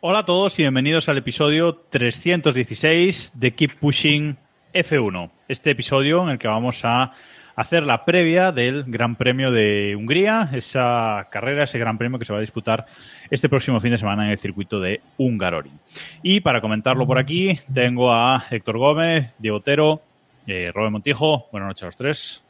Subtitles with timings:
[0.00, 4.36] Hola a todos y bienvenidos al episodio 316 de Keep Pushing
[4.74, 5.30] F1.
[5.46, 7.12] Este episodio en el que vamos a
[7.54, 12.32] hacer la previa del Gran Premio de Hungría, esa carrera, ese Gran Premio que se
[12.32, 12.86] va a disputar
[13.30, 15.78] este próximo fin de semana en el circuito de Hungaroring.
[16.22, 20.02] Y para comentarlo por aquí tengo a Héctor Gómez, Diego Otero,
[20.46, 21.48] eh, Robert Montijo.
[21.52, 22.42] Buenas noches a los tres.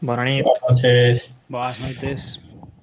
[0.00, 1.32] Buenas noches.
[1.48, 2.40] Buenas noches.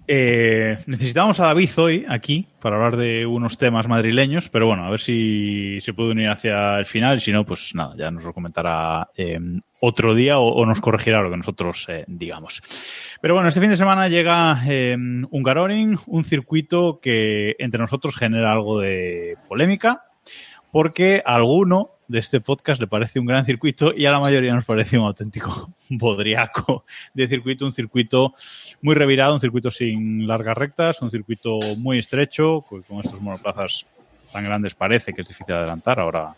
[0.07, 4.91] Eh, necesitábamos a David hoy aquí para hablar de unos temas madrileños, pero bueno, a
[4.91, 7.19] ver si se puede unir hacia el final.
[7.19, 9.39] Si no, pues nada, ya nos lo comentará eh,
[9.79, 12.61] otro día o, o nos corregirá lo que nosotros eh, digamos.
[13.19, 14.95] Pero bueno, este fin de semana llega eh,
[15.31, 20.03] Hungaroring, un circuito que entre nosotros genera algo de polémica,
[20.71, 24.65] porque alguno de este podcast le parece un gran circuito y a la mayoría nos
[24.65, 28.33] parece un auténtico bodriaco de circuito, un circuito
[28.81, 33.85] muy revirado, un circuito sin largas rectas, un circuito muy estrecho, con estos monoplazas
[34.31, 36.33] tan grandes parece que es difícil adelantar, ahora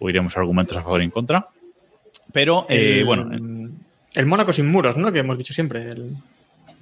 [0.00, 1.46] oiremos argumentos a favor y en contra.
[2.32, 3.30] Pero, eh, El- bueno,
[4.14, 5.12] El Mónaco sin muros, ¿no?
[5.12, 5.82] Que hemos dicho siempre.
[5.90, 6.16] el-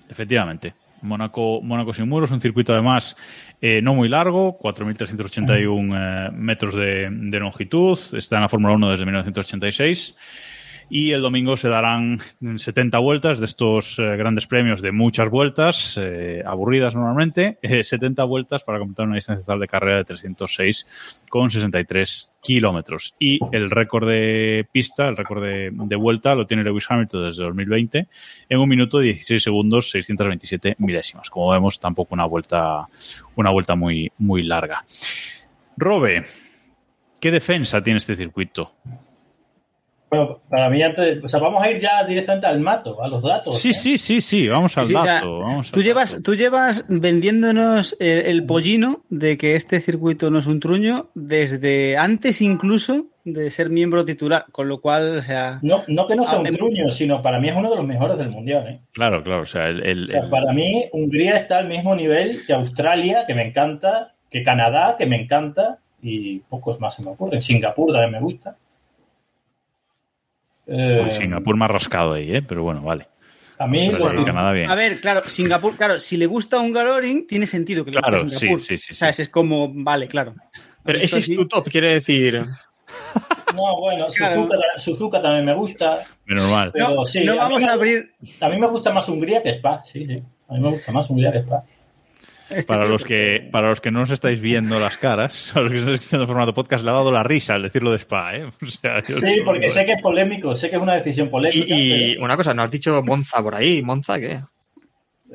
[0.09, 0.75] Efectivamente.
[1.05, 3.17] Mónaco, sin muros, un circuito además
[3.61, 8.91] eh, no muy largo, 4.381 eh, metros de, de longitud, está en la Fórmula 1
[8.91, 10.17] desde 1986
[10.89, 12.19] y el domingo se darán
[12.57, 18.25] 70 vueltas de estos eh, grandes premios de muchas vueltas, eh, aburridas normalmente, eh, 70
[18.25, 23.15] vueltas para completar una distancia total de carrera de 306,63 kilómetros.
[23.19, 27.43] Y el récord de pista, el récord de, de vuelta, lo tiene Lewis Hamilton desde
[27.43, 28.09] 2020
[28.49, 31.31] en un minuto 16 segundos 627 milésimas.
[31.31, 32.87] Como vemos, tampoco una vuelta,
[33.37, 34.85] una vuelta muy, muy larga.
[35.77, 36.25] Robe,
[37.21, 38.75] ¿qué defensa tiene este circuito?
[40.11, 43.23] Bueno, para mí antes, o sea, vamos a ir ya directamente al mato, a los
[43.23, 43.59] datos.
[43.59, 43.73] Sí, ¿eh?
[43.73, 45.47] sí, sí, sí, vamos al Sí, o sea, dato.
[45.47, 46.23] al Tú llevas, dato.
[46.23, 51.97] tú llevas vendiéndonos el, el pollino de que este circuito no es un truño desde
[51.97, 56.25] antes incluso de ser miembro titular, con lo cual, o sea, No, no que no
[56.25, 58.69] sea un truño, sino para mí es uno de los mejores del mundial.
[58.69, 58.81] ¿eh?
[58.93, 62.45] Claro, claro, o sea, el, el- O sea, para mí Hungría está al mismo nivel
[62.47, 67.11] que Australia, que me encanta, que Canadá, que me encanta, y pocos más se me
[67.13, 67.41] ocurren.
[67.41, 68.57] Singapur también me gusta.
[70.67, 72.43] Eh, Uy, Singapur más rascado ahí, ¿eh?
[72.43, 73.07] pero bueno, vale.
[73.59, 74.71] a mí, pues, Canadá bien.
[74.71, 78.23] a ver, claro, Singapur, claro, si le gusta un Hungaroring, tiene sentido que le Claro,
[78.23, 78.61] guste Singapur.
[78.63, 78.95] sí, sí, sí.
[78.95, 79.21] ¿Sabes?
[79.21, 80.35] Es como, vale, claro.
[80.85, 82.45] Pero ese es tu top, quiere decir.
[83.55, 84.35] no, bueno, Claro.
[84.43, 86.71] Suzuka, Suzuka también me gusta, Menos mal.
[86.73, 87.25] pero No, sí.
[87.25, 88.13] no a mí vamos me- a abrir.
[88.41, 90.23] A mí me gusta más Hungría que Spa, sí, sí.
[90.49, 91.63] A mí me gusta más Hungría que Spa.
[92.51, 95.73] Este Para los que para los que no os estáis viendo las caras, a los
[95.73, 98.45] que estáis escuchando formato podcast, le ha dado la risa al decirlo de Spa, ¿eh?
[98.63, 101.75] O sea, yo- Sí, porque sé que es polémico, sé que es una decisión polémica.
[101.75, 103.83] Y, y pero- una cosa, ¿no has dicho Monza por ahí?
[103.83, 104.41] ¿Monza qué?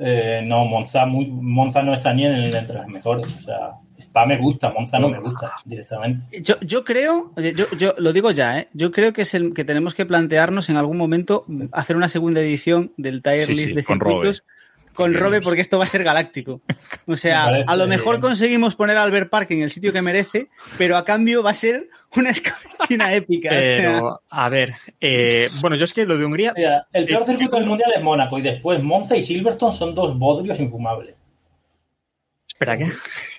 [0.01, 3.35] Eh, no, Monza, muy, Monza no está ni en el, entre las mejores.
[3.35, 6.41] O sea, Spa me gusta, Monza no me gusta directamente.
[6.41, 8.69] Yo, yo creo, yo, yo lo digo ya, ¿eh?
[8.73, 12.39] yo creo que es el que tenemos que plantearnos en algún momento hacer una segunda
[12.39, 14.43] edición del tier Sí, list sí, de circuitos
[14.99, 16.61] con Robe porque esto va a ser galáctico.
[17.07, 18.21] O sea, a lo mejor bien.
[18.21, 21.53] conseguimos poner a Albert Park en el sitio que merece, pero a cambio va a
[21.53, 23.49] ser una escabechina épica.
[23.49, 26.53] Pero, a ver, eh, bueno, yo es que lo de Hungría.
[26.55, 29.95] Mira, el peor Eh, circuito del mundial es Mónaco y después Monza y Silverstone son
[29.95, 31.15] dos bodrios infumables.
[32.47, 32.87] Espera, ¿qué?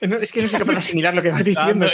[0.09, 1.87] No, es que no soy capaz de asimilar lo que vas diciendo.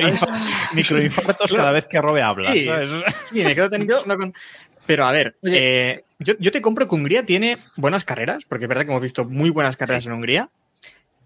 [0.75, 2.53] Microinfartos cada vez que Robe habla.
[2.53, 2.67] Sí.
[2.67, 2.91] ¿sabes?
[3.25, 4.33] Sí, me quedo con.
[4.87, 5.91] Pero a ver, Oye.
[5.91, 9.03] eh, yo, yo te compro que Hungría tiene buenas carreras, porque es verdad que hemos
[9.03, 10.51] visto muy buenas carreras en Hungría.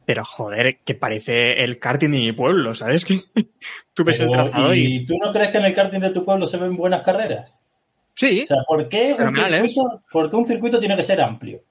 [0.06, 3.04] Pero joder, que parece el karting de mi pueblo, ¿sabes?
[3.04, 3.18] Que
[3.94, 4.96] tú ves el trazado y.
[4.96, 7.54] ¿Y tú no crees que en el karting de tu pueblo se ven buenas carreras?
[8.14, 11.62] Sí, O sea, ¿por qué, un circuito, por qué un circuito tiene que ser amplio?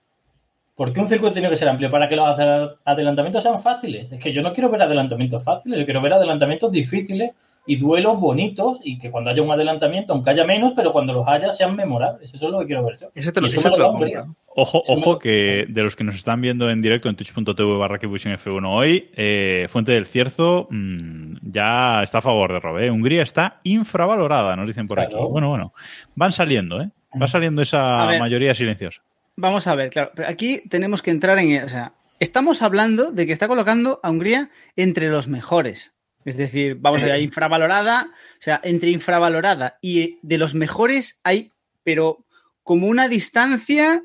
[0.73, 1.91] ¿Por qué un circuito tiene que ser amplio?
[1.91, 4.09] ¿Para que los adel- adelantamientos sean fáciles?
[4.11, 7.31] Es que yo no quiero ver adelantamientos fáciles, yo quiero ver adelantamientos difíciles
[7.65, 11.27] y duelos bonitos y que cuando haya un adelantamiento, aunque haya menos, pero cuando los
[11.27, 12.33] haya sean memorables.
[12.33, 13.11] Eso es lo que quiero ver yo.
[13.13, 14.35] Ese te lo, eso me lo lo compro.
[14.55, 18.33] Ojo, ojo que de los que nos están viendo en directo en twitch.tv barra Keeppushing
[18.33, 22.87] F1 hoy, eh, Fuente del Cierzo mm, ya está a favor de Robe.
[22.87, 22.91] ¿eh?
[22.91, 25.15] Hungría está infravalorada, nos dicen por Claro.
[25.23, 25.31] aquí.
[25.31, 25.73] Bueno, bueno,
[26.15, 26.89] van saliendo, ¿eh?
[27.21, 29.01] Va saliendo esa mayoría silenciosa.
[29.35, 33.25] vamos a ver, claro, pero aquí tenemos que entrar en, o sea, estamos hablando de
[33.25, 35.93] que está colocando a Hungría entre los mejores.
[36.29, 41.51] Es decir, vamos a ver, infravalorada, o sea, entre infravalorada y de los mejores hay,
[41.83, 42.25] pero
[42.63, 44.03] como una distancia,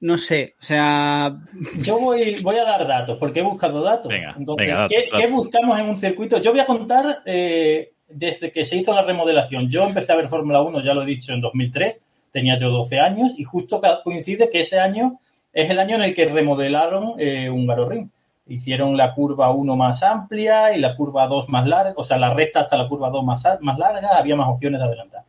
[0.00, 1.34] no sé, o sea,
[1.78, 4.08] Yo voy, voy a dar datos, porque he buscado datos.
[4.08, 6.38] Venga, Entonces, venga, datos, ¿qué, buscamos en un circuito?
[6.38, 9.70] Yo voy a contar eh, desde que se hizo la remodelación.
[9.70, 12.02] Yo empecé a ver Fórmula 1, ya lo he dicho, en 2003.
[12.30, 15.20] Tenía yo 12 años y justo coincide que ese año
[15.52, 18.10] es el año en el que remodelaron eh, Hungaroring.
[18.46, 22.34] Hicieron la curva 1 más amplia y la curva 2 más larga, o sea, la
[22.34, 25.24] recta hasta la curva 2 más, más larga, había más opciones de adelantar.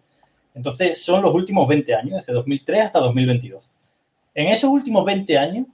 [0.56, 3.70] Entonces, son los últimos 20 años, desde 2003 hasta 2022.
[4.36, 5.68] En esos últimos 20 años,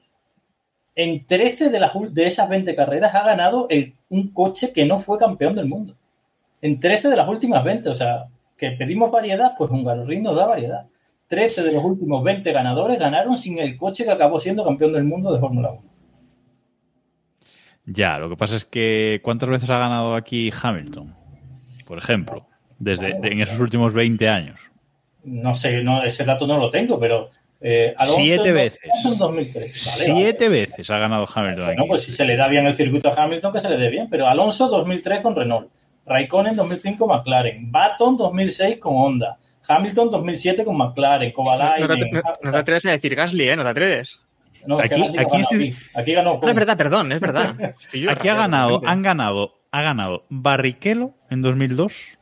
[0.96, 3.68] en 13 de, las, de esas 20 carreras ha ganado
[4.10, 5.96] un coche que no fue campeón del mundo.
[6.62, 8.26] En 13 de las últimas 20, o sea,
[8.58, 10.88] que pedimos variedad, pues Hungaroring nos da variedad.
[11.28, 15.06] 13 de los últimos 20 ganadores ganaron sin el coche que acabó siendo campeón del
[15.06, 15.82] mundo de Fórmula 1.
[17.92, 21.16] Ya, lo que pasa es que ¿cuántas veces ha ganado aquí Hamilton?
[21.88, 22.48] Por ejemplo,
[22.78, 24.62] desde de- en esos últimos 20 años.
[25.24, 27.30] No sé, no, ese dato no lo tengo, pero
[27.62, 28.80] eh, Alonso Siete en veces.
[29.06, 29.60] en 2013.
[29.90, 30.62] Vale, Siete vale.
[30.62, 31.88] veces ha ganado Hamilton Bueno, aquí.
[31.90, 34.08] pues si se le da bien el circuito a Hamilton, que se le dé bien.
[34.10, 35.70] Pero Alonso 2003 con Renault,
[36.06, 39.38] Raikkonen 2005 McLaren, Baton 2006 con Honda,
[39.68, 41.88] Hamilton 2007 con McLaren, Kovalainen.
[41.88, 43.56] no te, no- no te atreves a decir Gasly, ¿eh?
[43.56, 44.20] No te atreves.
[44.66, 45.76] No, Aquí- aquí ganó sí- aquí.
[45.94, 47.56] Aquí ganó No, es verdad, perdón, es verdad.
[48.10, 52.18] Aquí ha ganado, han ganado, ha ganado Barrichello en 2002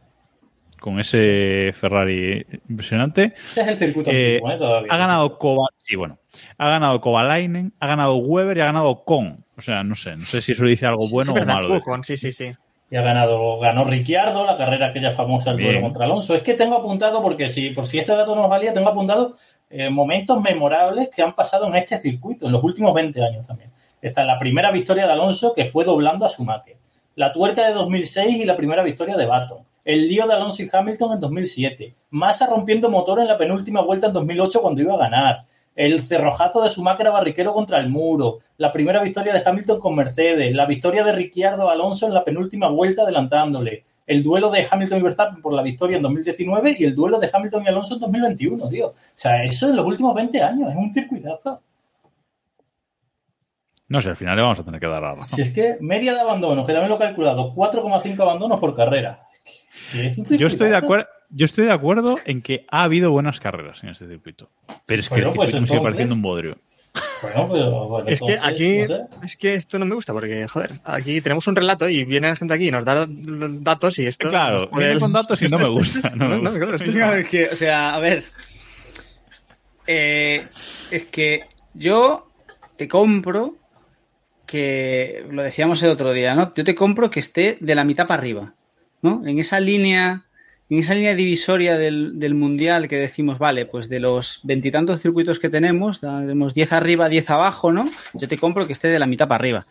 [0.80, 3.34] con ese Ferrari impresionante.
[3.45, 4.57] Ese es el circuito Eh, antiguo, ¿eh?
[4.57, 4.88] Todavía.
[4.94, 6.19] ha ganado Kova, sí, bueno,
[6.57, 9.44] ha ganado Kovalainen, ha ganado Weber y ha ganado Con.
[9.57, 11.81] O sea, no sé, no sé si eso dice algo bueno es o verdad, malo.
[11.81, 12.51] con, sí, sí, sí.
[12.89, 16.36] Y ha ganado, ganó Ricciardo, la carrera aquella famosa, el duelo contra Alonso.
[16.36, 19.34] Es que tengo apuntado, porque si, por si este dato no nos valía, tengo apuntado
[19.69, 23.72] eh, momentos memorables que han pasado en este circuito, en los últimos 20 años también.
[24.02, 26.78] Esta es la primera victoria de Alonso que fue doblando a Schumacher.
[27.16, 29.60] La tuerca de 2006 y la primera victoria de Baton.
[29.84, 31.96] El lío de Alonso y Hamilton en 2007.
[32.12, 35.46] Massa rompiendo motor en la penúltima vuelta en 2008 cuando iba a ganar.
[35.75, 38.40] El cerrojazo de Schumacher a Barrichello contra el muro.
[38.58, 40.54] La primera victoria de Hamilton con Mercedes.
[40.54, 43.84] La victoria de Ricciardo Alonso en la penúltima vuelta adelantándole.
[44.07, 47.30] El duelo de Hamilton y Verstappen por la victoria en 2019 y el duelo de
[47.31, 48.88] Hamilton y Alonso en 2021, tío.
[48.88, 50.71] O sea, eso en los últimos 20 años.
[50.71, 51.62] Es un circuitazo.
[53.89, 55.27] No sé, al final le vamos a tener que dar la razón.
[55.27, 59.27] Si es que media de abandono, que también lo he calculado, 4,5 abandonos por carrera.
[59.94, 61.07] Es un Yo estoy de acuerdo.
[61.30, 64.50] Yo estoy de acuerdo en que ha habido buenas carreras en este circuito.
[64.86, 66.57] Pero es que Bueno, el pues circuito me sigue pareciendo un bodrio.
[67.22, 69.26] Bueno, pero bueno, Es que entonces, aquí, no sé.
[69.26, 72.36] es que esto no me gusta porque, joder, aquí tenemos un relato y viene la
[72.36, 74.30] gente aquí y nos da los datos y esto.
[74.30, 76.10] Claro, viene con datos y no me gusta.
[76.12, 76.60] No me No, no, gusta.
[76.66, 78.24] claro, esto es- No, es que, o sea, a ver.
[79.88, 80.46] Eh,
[80.92, 82.30] es que yo
[82.78, 83.56] te compro
[84.46, 86.54] que lo decíamos el otro día, ¿no?
[86.54, 88.54] Yo te compro que esté de la mitad para arriba,
[89.02, 89.24] ¿no?
[89.26, 90.26] En esa línea,
[90.69, 95.40] en esa línea divisoria del, del mundial que decimos, vale, pues de los veintitantos circuitos
[95.40, 97.86] que tenemos, tenemos 10 arriba, 10 abajo, ¿no?
[98.14, 99.68] Yo te compro que esté de la mitad para arriba.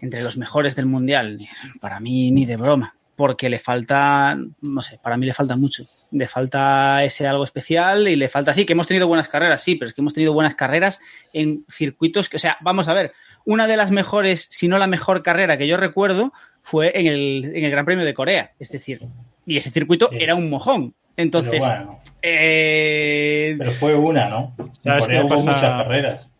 [0.00, 1.38] Entre los mejores del mundial,
[1.80, 5.84] para mí ni de broma, porque le falta, no sé, para mí le falta mucho.
[6.10, 9.76] Le falta ese algo especial y le falta, sí, que hemos tenido buenas carreras, sí,
[9.76, 11.00] pero es que hemos tenido buenas carreras
[11.32, 13.12] en circuitos que, o sea, vamos a ver,
[13.44, 16.32] una de las mejores, si no la mejor carrera que yo recuerdo
[16.62, 18.52] fue en el, en el Gran Premio de Corea.
[18.58, 19.00] Es decir,
[19.46, 20.16] y ese circuito Sí.
[20.20, 20.94] era un mojón.
[21.16, 24.54] Entonces, Pero bueno, eh, pero fue una, ¿no?
[24.82, 25.42] ¿Sabes qué hubo pasa?
[25.50, 26.30] muchas carreras.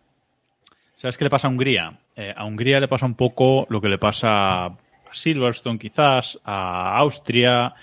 [0.96, 1.98] ¿Sabes qué le pasa a Hungría?
[2.16, 4.76] Eh, a Hungría le pasa un poco lo que le pasa a
[5.12, 7.74] Silverstone, quizás, a Austria,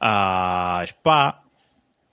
[0.00, 1.42] a Spa,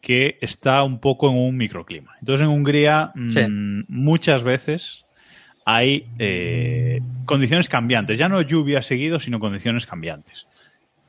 [0.01, 2.15] que está un poco en un microclima.
[2.19, 3.41] Entonces, en Hungría, mm, Sí.
[3.87, 5.03] muchas veces
[5.65, 8.17] hay eh, condiciones cambiantes.
[8.17, 10.47] Ya no lluvia seguido, sino condiciones cambiantes.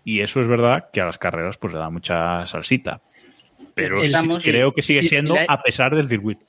[0.07, 3.01] Y eso es verdad que a las carreras pues le da mucha salsita.
[3.75, 6.47] Pero Estamos- creo que sigue siendo la- a pesar del circuito.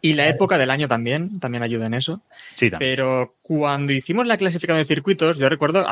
[0.00, 2.22] Y la época del año también, también ayuda en eso.
[2.54, 2.90] Sí, también.
[2.92, 5.84] Pero cuando hicimos la clasificación de circuitos, yo recuerdo,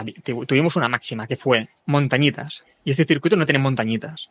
[0.46, 2.64] tuvimos una máxima que fue montañitas.
[2.84, 4.30] Y este circuito no tiene montañitas.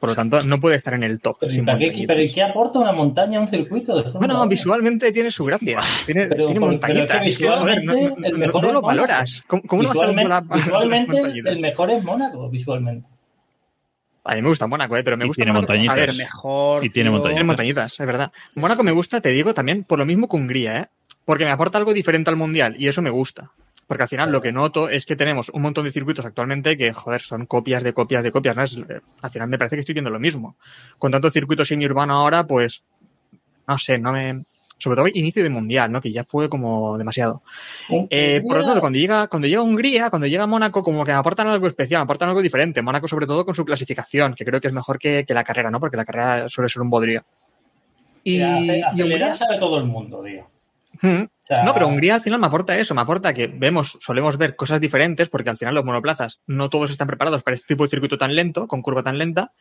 [0.00, 1.38] Por lo tanto, no puede estar en el top.
[1.40, 2.14] Pero, ¿y sin para qué, montañitas.
[2.14, 4.48] pero ¿y qué aporta una montaña a un circuito de Bueno, 1?
[4.48, 5.80] visualmente tiene su gracia.
[6.04, 7.08] Tiene, Pero- tiene pero- montañitas.
[7.18, 9.44] pero es que Joder, no, visualmente no- el no- mejor no es lo valoras.
[9.46, 11.18] ¿Cómo, cómo no vas a visualmente, las visualmente
[11.50, 13.08] el mejor es Mónaco, visualmente.
[14.24, 15.92] A mí me gusta Mónaco, eh, pero me Y gusta tiene Mónaco- montañitas.
[15.96, 16.84] A ver, mejor.
[16.84, 17.36] Y tiene montañitas.
[17.36, 18.32] Tiene montañitas, es verdad.
[18.56, 20.86] Mónaco me gusta, te digo, también por lo mismo que Hungría, ¿eh?
[21.24, 23.50] Porque me aporta algo diferente al Mundial y eso me gusta.
[23.86, 26.92] Porque al final lo que noto es que tenemos un montón de circuitos actualmente que,
[26.92, 28.62] joder, son copias de copias de copias, ¿no?
[28.64, 30.56] Es- eh, al final me parece que estoy viendo lo mismo.
[30.98, 32.82] Con tanto circuito semi-urbano ahora, pues,
[33.68, 34.44] no sé, no me,
[34.78, 36.00] sobre todo inicio de mundial, ¿no?
[36.00, 37.42] Que ya fue como demasiado.
[37.88, 41.04] Un- Eh, por lo Mira, tanto, cuando llega, cuando llega Hungría, cuando llega Mónaco, como
[41.04, 42.82] que me aportan algo especial, me aportan algo diferente.
[42.82, 45.70] Mónaco, sobre todo, con su clasificación, que creo que es mejor que, que la carrera,
[45.70, 45.78] ¿no?
[45.78, 47.24] Porque la carrera suele ser un bodrio.
[48.24, 50.48] Y, y Hungría- sabe todo el mundo, tío.
[51.02, 51.22] Mm.
[51.22, 54.36] O sea, No, pero Hungría al final me aporta eso, me aporta que vemos, solemos
[54.36, 57.84] ver cosas diferentes, porque al final los monoplazas no todos están preparados para este tipo
[57.84, 59.52] de circuito tan lento, con curva tan lenta.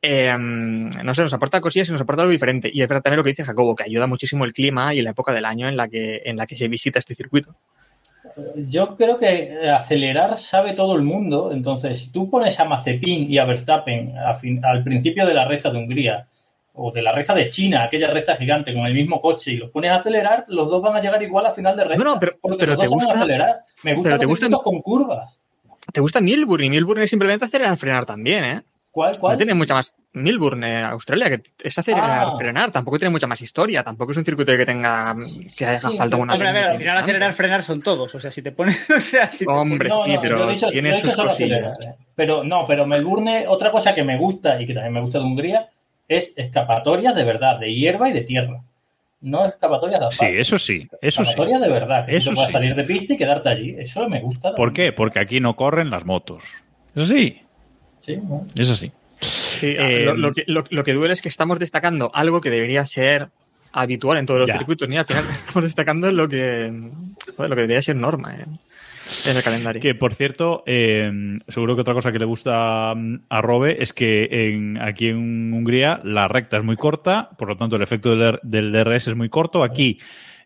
[0.00, 2.70] Eh, no sé, nos aporta cosillas y nos aporta algo diferente.
[2.72, 5.10] Y es verdad también lo que dice Jacobo, que ayuda muchísimo el clima y la
[5.10, 7.56] época del año en la que, en la que se visita este circuito.
[8.56, 11.50] Yo creo que acelerar sabe todo el mundo.
[11.52, 15.46] Entonces, si tú pones a Mazepin y a Verstappen a fin- al principio de la
[15.48, 16.28] recta de Hungría
[16.78, 19.70] o de la recta de China, aquella recta gigante con el mismo coche, y los
[19.70, 22.04] pones a acelerar, los dos van a llegar igual a final de recta.
[22.04, 23.56] No, no, pero- porque pero los dos te saben gusta- acelerar.
[23.82, 25.38] Me gustan pero te los gusta- circuitos con curvas.
[25.92, 26.64] ¿Te gusta Milburn?
[26.64, 28.62] Y Milburn es simplemente acelerar frenar también, ¿eh?
[28.90, 29.36] ¿Cuál, No cuál?
[29.36, 29.94] tiene mucha más.
[30.14, 32.36] Milburn, eh, Australia, que es acelerar Ah.
[32.36, 35.14] frenar, tampoco tiene mucha más historia, tampoco es un circuito que tenga
[35.56, 36.32] que haga Sí, falta una.
[36.32, 38.12] Hombre, a ver, al final acelerar, frenar son todos.
[38.14, 38.76] O sea, si te pones.
[38.96, 41.32] O sea, si te Hombre, No, sí, no, pero tiene sus cosillas.
[41.34, 41.94] acelerar, ¿eh?
[42.16, 45.24] Pero no, pero Melbourne, otra cosa que me gusta y que también me gusta de
[45.24, 45.68] Hungría
[46.08, 48.62] es escapatorias de verdad, de hierba y de tierra.
[49.20, 50.38] No escapatorias de Sí, asfalto.
[50.40, 51.30] eso sí, eso sí.
[51.30, 52.06] escapatorias de verdad.
[52.06, 52.52] Que Eso tú puedas sí.
[52.52, 53.74] salir de pista y quedarte allí.
[53.78, 54.54] Eso me gusta.
[54.54, 54.92] ¿Por qué?
[54.92, 56.44] Porque aquí no corren las motos.
[56.94, 57.40] Eso sí,
[58.00, 58.46] Sí, bueno.
[58.56, 58.92] eso sí.
[59.20, 62.50] Sí, Eh, lo, lo que, lo- lo que duele es que estamos destacando algo que
[62.50, 63.28] debería ser
[63.72, 64.56] habitual en todos los Ya.
[64.56, 66.72] circuitos, y al final estamos destacando lo que,
[67.36, 68.58] joder, lo que debería ser norma en,
[69.26, 69.80] en el calendario.
[69.80, 71.10] Que por cierto, eh,
[71.48, 75.52] seguro que otra cosa que le gusta mm, a Robe es que en, aquí en
[75.52, 79.28] Hungría la recta es muy corta, por lo tanto el efecto del, DRS es muy
[79.28, 79.62] corto.
[79.62, 79.98] Aquí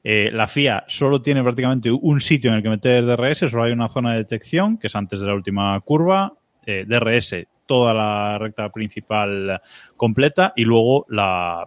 [0.04, 3.72] eh, la FIA solo tiene prácticamente un sitio en el que meter DRS, solo hay
[3.72, 8.38] una zona de detección, que es antes de la última curva, eh, DRS toda la
[8.38, 9.60] recta principal
[9.96, 11.66] completa y luego la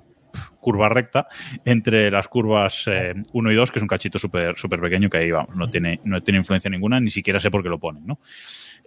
[0.65, 1.27] curva recta
[1.63, 2.85] entre las curvas
[3.33, 5.99] 1 y 2, que es un cachito súper súper pequeño que ahí vamos, no tiene,
[6.05, 8.17] no tiene influencia ninguna, ni siquiera sé por qué lo ponen, ¿no?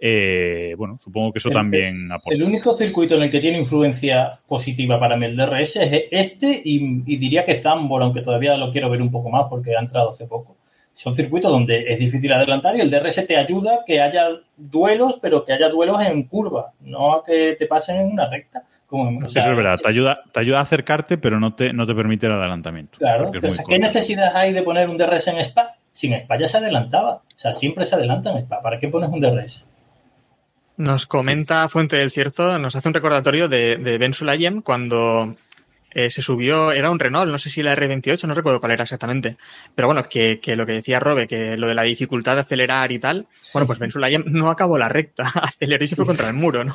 [0.01, 2.35] Eh, bueno, supongo que eso El- también aporta.
[2.35, 6.61] El único circuito en el que tiene influencia positiva para mí el DRS es este
[6.63, 9.79] y, y diría que Zambor, aunque todavía lo quiero ver un poco más porque ha
[9.79, 10.57] entrado hace poco.
[10.93, 15.17] Son circuitos donde es difícil adelantar y el DRS te ayuda a que haya duelos,
[15.21, 18.63] pero que haya duelos en curva, no a que te pasen en una recta.
[18.89, 21.85] Como, sea, eso es verdad, te ayuda, te ayuda a acercarte, pero no te, no
[21.85, 22.97] te permite el adelantamiento.
[22.97, 25.75] Claro, porque es o muy sea, ¿qué necesidad hay de poner un DRS en Spa?
[25.91, 27.11] Si en Spa ya se adelantaba.
[27.11, 28.61] O sea, siempre se adelanta en Spa.
[28.61, 29.67] ¿Para qué pones un DRS?
[30.77, 35.35] Nos comenta Fuente del Cierzo, nos hace un recordatorio de, de Ben Sulayem cuando
[35.91, 38.83] eh, se subió, era un Renault, no sé si la R28, no recuerdo cuál era
[38.83, 39.37] exactamente.
[39.75, 42.91] Pero bueno, que, que lo que decía Robe, que lo de la dificultad de acelerar
[42.91, 46.27] y tal, bueno, pues Ben Sulayem no acabó la recta, aceleró y se fue contra
[46.27, 46.73] el muro, ¿no?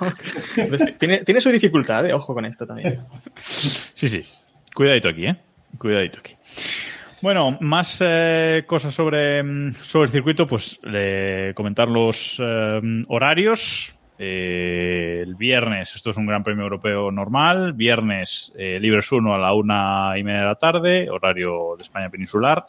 [0.56, 2.12] Entonces, tiene, tiene su dificultad, ¿eh?
[2.12, 3.00] ojo con esto también.
[3.36, 4.24] Sí, sí.
[4.74, 5.36] Cuidadito aquí, ¿eh?
[5.78, 6.34] Cuidadito aquí.
[7.22, 13.93] Bueno, más eh, cosas sobre, mm, sobre el circuito, pues le- comentar los eh, horarios.
[14.18, 17.72] Eh, el viernes, esto es un Gran Premio Europeo normal.
[17.72, 22.10] Viernes, eh, Libres 1 a la una y media de la tarde, horario de España
[22.10, 22.66] peninsular.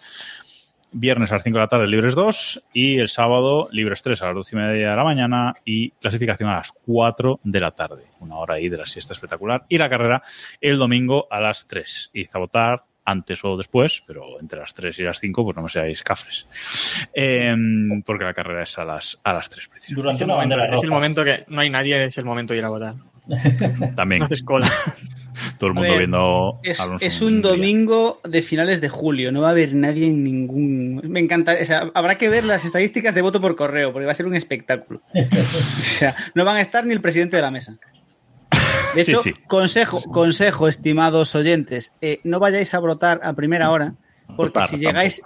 [0.92, 2.64] Viernes a las 5 de la tarde, Libres 2.
[2.74, 5.54] Y el sábado, Libres 3 a las 12 y media de la mañana.
[5.66, 8.06] Y clasificación a las 4 de la tarde.
[8.20, 9.66] Una hora ahí de la siesta espectacular.
[9.68, 10.24] Y la carrera
[10.62, 12.12] el domingo a las 3.
[12.14, 15.62] Y a votar antes o después, pero entre las 3 y las 5, pues no
[15.64, 16.48] me seáis cafres.
[17.14, 17.56] Eh,
[18.06, 19.94] porque la carrera es a las, a las 3, precisamente.
[19.94, 22.54] Es Durante el, una momento, es el momento que no hay nadie, es el momento
[22.54, 22.96] de ir a votar.
[23.96, 24.70] También No haces cola.
[25.60, 27.52] todo el A mundo ver, viendo Es, es un día.
[27.52, 31.02] domingo de finales de julio, no va a haber nadie en ningún...
[31.04, 34.12] Me encanta, o sea, habrá que ver las estadísticas de voto por correo, porque va
[34.12, 35.02] a ser un espectáculo.
[35.14, 37.78] o sea, no van a estar ni el presidente de la mesa.
[38.96, 39.34] De hecho, sí.
[39.48, 43.94] consejo, consejo, estimados oyentes, eh, no vayáis a votar a primera hora,
[44.36, 45.22] porque si llegáis,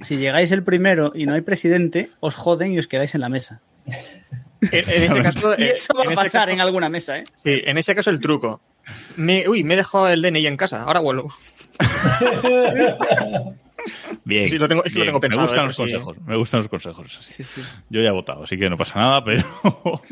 [0.00, 3.28] si llegáis el primero y no hay presidente, os joden y os quedáis en la
[3.28, 3.60] mesa.
[4.60, 7.24] En, en ese caso, Y eh, eso va a pasar caso- en alguna mesa, ¿eh?
[7.36, 8.60] Sí, en ese caso el truco.
[9.16, 11.32] Me, uy, me he dejado el DNI en casa, ahora vuelvo.
[14.24, 15.08] Bien, Sí, sí, lo tengo- es que lo bien.
[15.12, 17.36] tengo pensado, Me gustan eh, los consejos, me gustan los consejos.
[17.88, 19.44] Yo ya he votado, así que no pasa nada, pero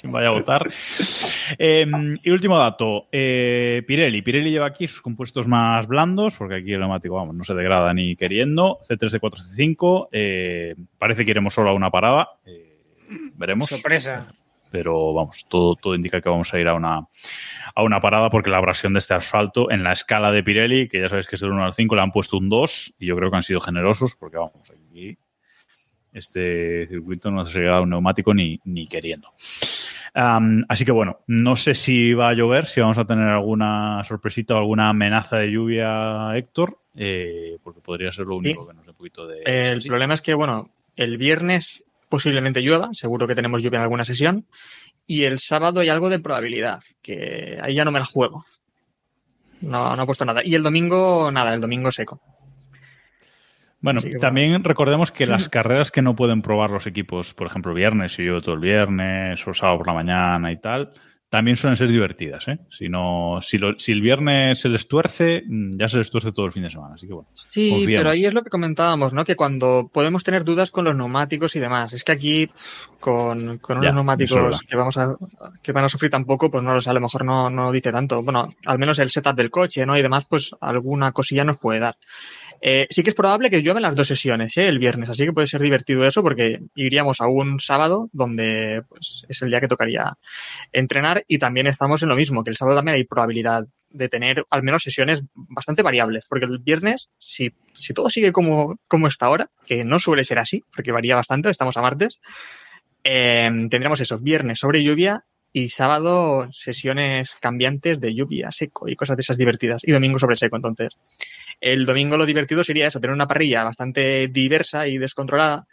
[0.00, 0.70] quien vaya a votar.
[1.58, 1.86] Eh,
[2.24, 4.22] y último dato, eh, Pirelli.
[4.22, 7.92] Pirelli lleva aquí sus compuestos más blandos, porque aquí el neumático, vamos, no se degrada
[7.92, 8.78] ni queriendo.
[8.88, 10.08] C3, C4, C5.
[10.12, 12.28] eh, parece que iremos solo a una parada.
[12.46, 12.78] eh,
[13.34, 13.68] veremos.
[13.68, 14.28] Sorpresa.
[14.70, 17.06] Pero vamos, todo, todo indica que vamos a ir a una,
[17.74, 21.00] a una parada porque la abrasión de este asfalto en la escala de Pirelli, que
[21.00, 23.16] ya sabéis que es del 1 al 5, le han puesto un 2 y yo
[23.16, 25.18] creo que han sido generosos porque vamos, aquí
[26.12, 29.28] este circuito no se llega a un neumático ni, ni queriendo.
[30.12, 34.02] Um, así que bueno, no sé si va a llover, si vamos a tener alguna
[34.02, 38.68] sorpresita o alguna amenaza de lluvia, Héctor, eh, porque podría ser lo único Sí.
[38.68, 39.42] que nos dé un poquito de...
[39.44, 44.04] El problema es que, bueno, el viernes posiblemente llueva, seguro que tenemos lluvia en alguna
[44.04, 44.46] sesión,
[45.06, 48.44] y el sábado hay algo de probabilidad, que ahí ya no me la juego.
[49.62, 50.42] No, no he puesto nada.
[50.44, 52.20] Y el domingo, nada, el domingo seco.
[53.80, 58.12] Bueno, también recordemos que las carreras que no pueden probar los equipos, por ejemplo, viernes,
[58.14, 60.92] si yo todo el viernes o sábado por la mañana y tal,
[61.30, 62.58] también suelen ser divertidas, ¿eh?
[62.70, 66.32] Si, no, si, lo- si el viernes se les tuerce, mm, ya se les tuerce
[66.32, 66.96] todo el fin de semana.
[66.96, 67.28] Así que bueno.
[67.32, 68.00] Sí, Confiamos.
[68.00, 69.24] pero ahí es lo que comentábamos, ¿no?
[69.24, 71.92] Que cuando podemos tener dudas con los neumáticos y demás.
[71.92, 72.50] Es que aquí,
[72.98, 75.14] con, con unos Ya, neumáticos que vamos a,
[75.62, 77.70] que van a sufrir tan poco, pues no lo sé, a lo mejor no, no
[77.72, 78.22] dice tanto.
[78.22, 79.96] Bueno, al menos el setup del coche, ¿no?
[79.96, 81.96] Y demás, pues alguna cosilla nos puede dar.
[82.62, 84.68] Eh, sí que es probable que llueva en las dos sesiones, ¿eh?
[84.68, 89.24] el viernes, así que puede ser divertido eso porque iríamos a un sábado donde pues,
[89.28, 90.18] es el día que tocaría
[90.70, 94.44] entrenar y también estamos en lo mismo, que el sábado también hay probabilidad de tener
[94.50, 99.26] al menos sesiones bastante variables, porque el viernes, si, si todo sigue como, como está
[99.26, 102.20] ahora, que no suele ser así, porque varía bastante, estamos a martes,
[103.04, 109.16] eh, tendremos eso, viernes sobre lluvia y sábado sesiones cambiantes de lluvia, seco y cosas
[109.16, 110.96] de esas divertidas, y domingo sobre seco, entonces.
[111.60, 115.66] El domingo lo divertido sería eso, tener una parrilla bastante diversa y descontrolada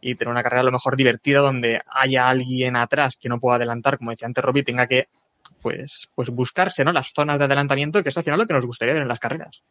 [0.00, 3.56] y tener una carrera a lo mejor divertida donde haya alguien atrás que no pueda
[3.56, 5.08] adelantar, como decía antes Robbie, tenga que
[5.62, 6.92] pues, pues buscarse ¿no?
[6.92, 9.20] las zonas de adelantamiento, que es al final lo que nos gustaría ver en las
[9.20, 9.62] carreras.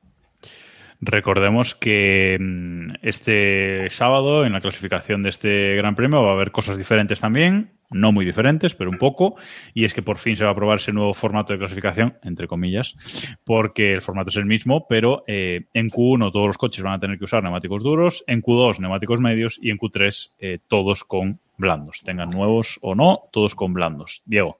[0.99, 6.51] Recordemos que mm, este sábado, en la clasificación de este Gran Premio, va a haber
[6.51, 9.35] cosas diferentes también, no muy diferentes, pero un poco,
[9.73, 12.47] y es que por fin se va a probar ese nuevo formato de clasificación, entre
[12.47, 12.95] comillas,
[13.43, 16.99] porque el formato es el mismo, pero eh, en Q1 todos los coches van a
[16.99, 21.39] tener que usar neumáticos duros, en Q2 neumáticos medios y en Q3 eh, todos con
[21.57, 24.21] blandos, tengan nuevos o no, todos con blandos.
[24.25, 24.59] Diego.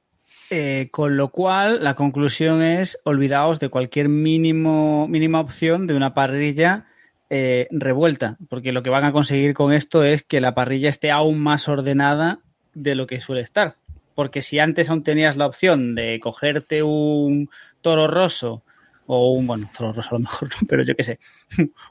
[0.50, 6.14] Eh, con lo cual, la conclusión es olvidaos de cualquier mínimo, mínima opción de una
[6.14, 6.86] parrilla
[7.30, 11.42] revuelta, porque lo que van a conseguir con esto es que la parrilla esté aún
[11.42, 12.40] más ordenada
[12.78, 13.76] de lo que suele estar.
[14.16, 17.50] Porque si antes aún tenías la opción de cogerte un
[17.82, 18.64] toro roso
[19.06, 21.20] o un, bueno, toro roso a lo mejor, pero yo qué sé,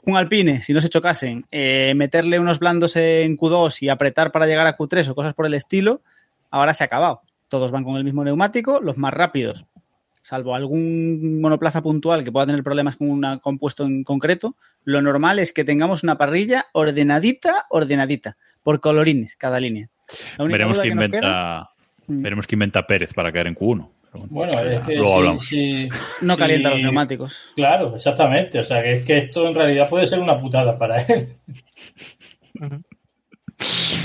[0.03, 4.45] un alpine, si no se chocasen, eh, meterle unos blandos en Q2 y apretar para
[4.45, 6.01] llegar a Q3 o cosas por el estilo,
[6.51, 7.21] ahora se ha acabado.
[7.47, 9.65] Todos van con el mismo neumático, los más rápidos,
[10.21, 15.39] salvo algún monoplaza puntual que pueda tener problemas con un compuesto en concreto, lo normal
[15.39, 19.89] es que tengamos una parrilla ordenadita, ordenadita, por colorines cada línea.
[20.37, 21.69] La única Veremos qué que inventa, queda-
[22.07, 22.21] Mm.
[22.21, 23.89] veremos qué inventa Pérez para caer en Q1.
[24.13, 25.45] Pero Bueno, es que luego sí, hablamos.
[25.45, 25.89] sí,
[26.21, 26.39] no sí.
[26.39, 27.51] calienta los neumáticos.
[27.55, 28.59] Claro, exactamente.
[28.59, 31.33] O sea, que es que esto en realidad puede ser una putada para él.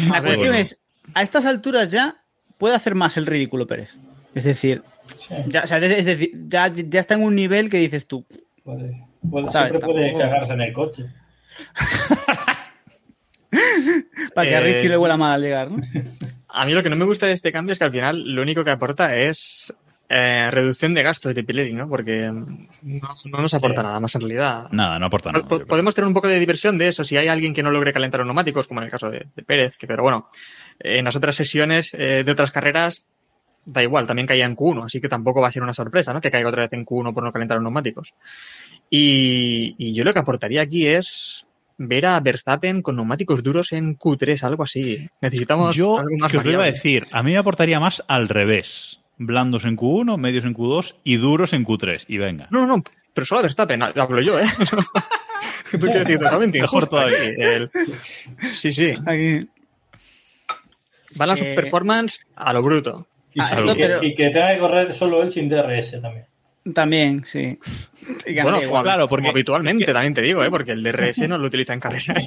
[0.09, 0.55] La ver, cuestión bueno.
[0.55, 0.81] es,
[1.15, 2.17] a estas alturas ya
[2.59, 3.99] puede hacer más el ridículo Pérez.
[4.35, 4.83] Es decir,
[5.19, 8.25] Sí, ya, o sea, es decir, ya, ya está en un nivel que dices tú,
[8.65, 9.71] puede, puede- ¿Sabes?
[9.73, 11.05] siempre puede cagarse en el coche.
[14.35, 15.79] para que a Eh, Richie le huela mal al llegar, ¿no?
[16.55, 18.43] A mí lo que no me gusta de este cambio es que al final lo
[18.43, 19.73] único que aporta es
[20.11, 21.89] eh, reducción de gastos de Pirelli, ¿no?
[21.89, 23.87] Porque no, no nos aporta Sí.
[23.87, 24.69] nada más en realidad.
[24.71, 25.49] Nada, no aporta nada.
[25.49, 25.65] Po-.
[25.65, 28.19] Podemos tener un poco de diversión de eso si hay alguien que no logre calentar
[28.21, 30.29] los neumáticos, como en el caso de, de Pérez, que pero bueno,
[30.79, 33.07] eh, en las otras sesiones eh, de otras carreras
[33.65, 36.21] da igual, también caía en Q1, así que tampoco va a ser una sorpresa, ¿no?
[36.21, 38.13] Que caiga otra vez en Q1 por no calentar los neumáticos.
[38.91, 41.47] Y, y yo lo que aportaría aquí es
[41.89, 45.09] ver a Verstappen con neumáticos duros en Q3, algo así.
[45.21, 48.03] Necesitamos Yo algo más que os lo iba a decir, a mí me aportaría más
[48.09, 49.01] al revés.
[49.19, 52.05] Blandos en Q1, medios en Q2 y duros en Q3.
[52.09, 52.49] Y venga.
[52.51, 52.83] No, no,
[53.15, 54.45] pero solo a Verstappen, hablo yo, ¿eh?
[55.71, 57.17] Tú quieres decir totalmente Mejor todavía.
[57.19, 57.71] el-
[58.53, 58.93] Sí, sí.
[59.07, 59.49] Aquí.
[61.17, 63.07] Van a sus Eh, performance a lo bruto.
[63.35, 65.49] Y, Ah, sí, esto, y que, pero- y que tenga que correr solo él sin
[65.49, 66.27] DRS también.
[66.75, 67.59] También, sí.
[68.43, 68.83] Bueno, igual.
[68.83, 70.51] claro, como porque habitualmente es que- también te digo, ¿eh?
[70.51, 72.15] porque el DRS no lo utiliza en carrera.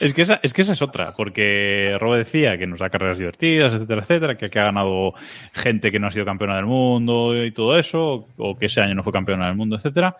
[0.00, 3.18] Es que, esa, es que esa es otra, porque Robo decía que nos da carreras
[3.18, 5.12] divertidas, etcétera, etcétera, que, que ha ganado
[5.54, 8.94] gente que no ha sido campeona del mundo y todo eso, o que ese año
[8.94, 10.16] no fue campeona del mundo, etcétera.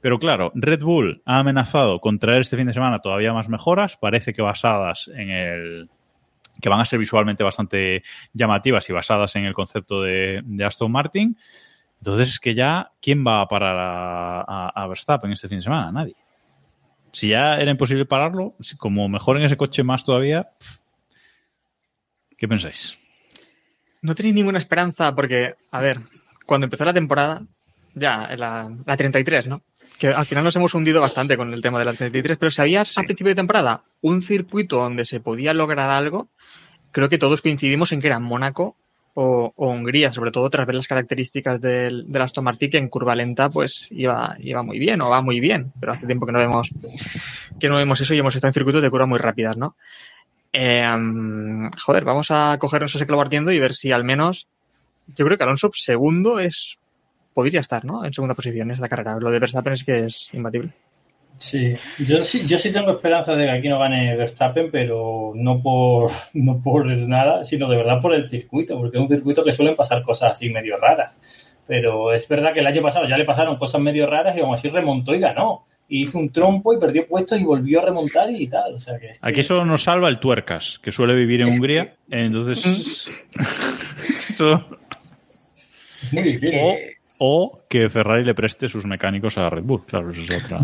[0.00, 3.96] Pero claro, Red Bull ha amenazado con traer este fin de semana todavía más mejoras,
[3.96, 5.88] parece que basadas en el
[6.60, 10.90] que van a ser visualmente bastante llamativas y basadas en el concepto de, de Aston
[10.90, 11.36] Martin.
[12.06, 15.62] Entonces es que ya, ¿quién va a parar a, a- a Verstappen este fin de
[15.64, 15.90] semana?
[15.90, 16.14] Nadie.
[17.12, 20.50] Si ya era imposible pararlo, si como mejor en ese coche más todavía,
[22.38, 22.96] ¿qué pensáis?
[24.02, 25.98] No tenéis ninguna esperanza porque, a ver,
[26.44, 27.42] cuando empezó la temporada,
[27.94, 29.62] ya, la, la 33, ¿no?
[29.98, 32.60] Que al final nos hemos hundido bastante con el tema de la 33, pero si
[32.60, 36.28] había a principio de temporada un circuito donde se podía lograr algo,
[36.92, 38.76] creo que todos coincidimos en que era Mónaco
[39.18, 42.88] o, o Hungría, sobre todo tras ver las características del, del Aston Martin, que en
[42.90, 46.32] curva lenta pues iba, iba muy bien o va muy bien, pero hace tiempo que
[46.32, 46.70] no vemos
[47.58, 49.74] que no vemos eso y hemos estado en circuitos de curva muy rápidas, ¿no?
[50.52, 50.86] Eh,
[51.82, 54.48] joder, vamos a cogernos ese clavo ardiendo y ver si al menos
[55.16, 56.78] yo creo que Alonso segundo es
[57.32, 58.04] podría estar, ¿no?
[58.04, 59.18] En segunda posición en esta carrera.
[59.18, 60.72] Lo de Verstappen es que es imbatible.
[61.38, 65.60] Sí, yo sí, yo sí tengo esperanza de que aquí no gane Verstappen, pero no
[65.60, 69.52] por, no por nada, sino de verdad por el circuito, porque es un circuito que
[69.52, 71.12] suelen pasar cosas así medio raras.
[71.66, 74.54] Pero es verdad que el año pasado ya le pasaron cosas medio raras y aún
[74.54, 75.66] así remontó y ganó.
[75.88, 78.74] Y hizo un trompo y perdió puestos y volvió a remontar y tal.
[78.74, 81.48] O sea que es que- Aquí solo nos salva el Tuercas, que suele vivir en
[81.48, 81.94] Hungría.
[82.10, 83.10] Entonces.
[84.30, 84.64] eso-
[86.02, 86.58] es muy difícil.
[87.18, 89.84] o, o que Ferrari le preste sus mecánicos a Red Bull.
[89.86, 90.60] Claro, eso es otra.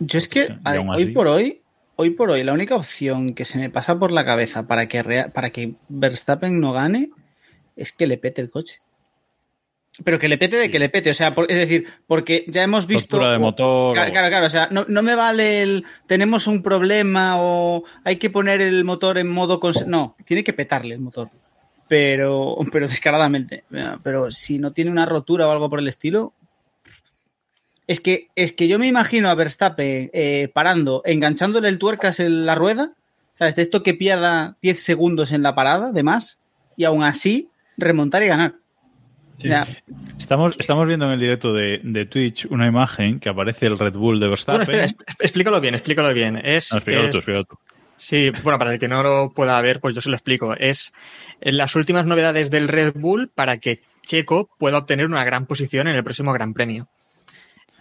[0.00, 1.62] Yo es que a- hoy así- por hoy,
[1.96, 5.26] hoy por hoy, la única opción que se me pasa por la cabeza para que,
[5.32, 7.10] para que Verstappen no gane
[7.76, 8.80] es que le pete el coche.
[10.02, 12.64] Pero que le pete de que le pete, o sea, por- es decir, porque ya
[12.64, 13.16] hemos visto.
[13.16, 13.94] Rotura de motor.
[13.94, 18.16] Claro, claro, claro, o sea, no, no me vale el tenemos un problema o hay
[18.16, 21.28] que poner el motor en modo no, tiene que petarle el motor.
[21.86, 23.64] Pero, pero descaradamente.
[24.02, 26.32] Pero si no tiene una rotura o algo por el estilo.
[27.86, 32.46] Es que, es que yo me imagino a Verstappen eh, parando, enganchándole el tuercas en
[32.46, 32.92] la rueda,
[33.38, 33.56] ¿sabes?
[33.56, 36.38] De esto que pierda 10 segundos en la parada, de más,
[36.76, 38.54] y aún así remontar y ganar.
[39.38, 39.48] Sí.
[39.48, 39.66] O sea,
[40.18, 43.94] Estamos, estamos viendo en el directo de, de Twitch una imagen que aparece el Red
[43.94, 44.64] Bull de Verstappen.
[44.64, 46.40] Bueno, espera, explícalo bien, explícalo bien.
[46.42, 47.58] Es, No, explícalo es- tú, explícalo tú.
[47.96, 50.54] Sí, bueno, para el que no lo pueda ver, pues yo se lo explico.
[50.58, 50.92] Es
[51.40, 55.94] las últimas novedades del Red Bull para que Checo pueda obtener una gran posición en
[55.96, 56.88] el próximo Gran Premio.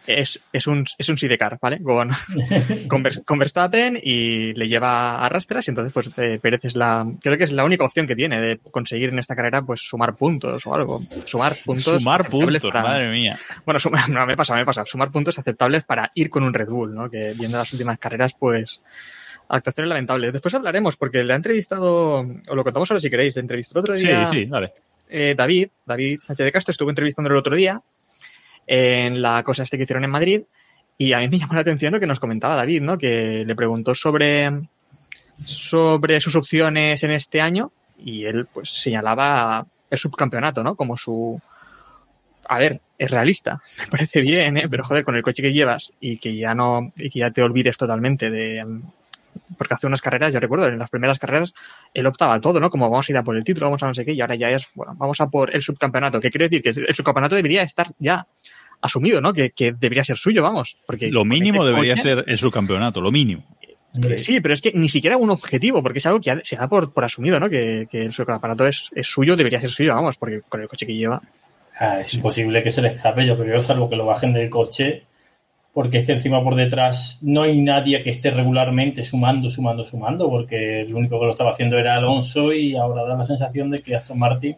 [0.06, 1.82] Es, es un, es un sidecar, ¿vale?
[1.82, 2.10] Con,
[2.90, 7.08] con, con Verstappen y le lleva a rastras y entonces pues eh, Pérez es la,
[7.22, 10.16] creo que es la única opción que tiene de conseguir en esta carrera pues sumar
[10.16, 11.02] puntos o algo.
[11.26, 12.02] Sumar puntos.
[12.02, 13.40] Sumar puntos, para- madre mía.
[13.66, 14.86] bueno, sumar, no, me pasa, me pasa.
[14.86, 17.10] Sumar puntos aceptables para ir con un Red Bull, ¿no?
[17.10, 18.82] Que viendo las últimas carreras, pues,
[19.48, 20.34] actuaciones lamentables.
[20.34, 23.84] Después hablaremos, porque le ha entrevistado, o lo contamos ahora si queréis, le entrevistó el
[23.84, 24.74] otro Sí, día sí, dale.
[25.10, 27.82] eh, David, David Sánchez de Castro, estuvo entrevistándolo el otro día
[28.68, 30.42] en la cosa este que hicieron en Madrid,
[30.98, 32.98] y a mí me llamó la atención lo que nos comentaba David, ¿no?
[32.98, 34.52] Que le preguntó sobre,
[35.44, 40.76] sobre sus opciones en este año, y él, pues, señalaba el subcampeonato, ¿no?
[40.76, 41.40] Como su,
[42.48, 44.68] a ver, es realista, me parece bien, ¿eh?
[44.70, 47.44] pero joder, con el coche que llevas y que ya no, y que ya te
[47.44, 48.66] olvides totalmente de,
[49.58, 51.54] porque hace unas carreras, yo recuerdo, en las primeras carreras,
[51.94, 52.70] él optaba a todo, ¿no?
[52.70, 54.36] Como vamos a ir a por el título, vamos a no sé qué, y ahora
[54.36, 57.62] ya es, bueno, vamos a por el subcampeonato, que quiere decir que el subcampeonato debería
[57.62, 58.26] estar ya
[58.82, 59.32] asumido, ¿no?
[59.34, 63.00] Que, que debería ser suyo, vamos, porque Lo mínimo este debería coche- ser el subcampeonato,
[63.02, 63.44] lo mínimo.
[64.18, 66.92] Sí, pero es que ni siquiera un objetivo, porque es algo que se da por,
[66.92, 67.48] por asumido, ¿no?
[67.50, 70.88] Que, que el subcampeonato es, es suyo, debería ser suyo, vamos, porque con el coche
[70.88, 71.22] que lleva.
[71.80, 75.04] Ah, es imposible que se le escape, yo creo, salvo que lo bajen del coche,
[75.74, 80.30] porque es que encima por detrás no hay nadie que esté regularmente sumando, sumando, sumando,
[80.30, 83.82] porque el único que lo estaba haciendo era Alonso y ahora da la sensación de
[83.82, 84.56] que Aston Martin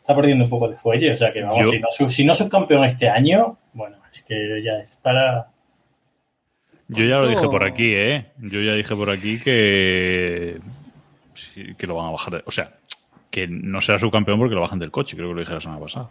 [0.00, 2.84] está perdiendo un poco de fuelle, o sea que vamos, si, no, si no subcampeón
[2.84, 5.46] este año, bueno, es que ya es para...
[6.88, 8.24] Yo ya lo ¿Cuánto- dije por aquí, ¿eh?
[8.38, 10.58] Yo ya dije por aquí que.
[11.76, 12.32] que lo van a bajar.
[12.32, 12.70] de- o sea,
[13.30, 15.82] que no será subcampeón porque lo bajan del coche, creo que lo dije la semana
[15.82, 16.08] pasada.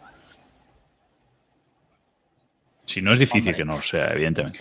[2.87, 4.59] Si no es difícil que no lo sea, evidentemente.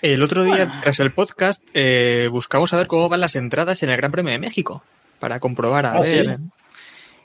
[0.00, 3.96] El otro día, tras el podcast, eh, buscamos saber cómo van las entradas en el
[3.98, 4.82] Gran Premio de México,
[5.20, 6.16] para comprobar a Ah, ¿sí?
[6.26, 6.38] ver.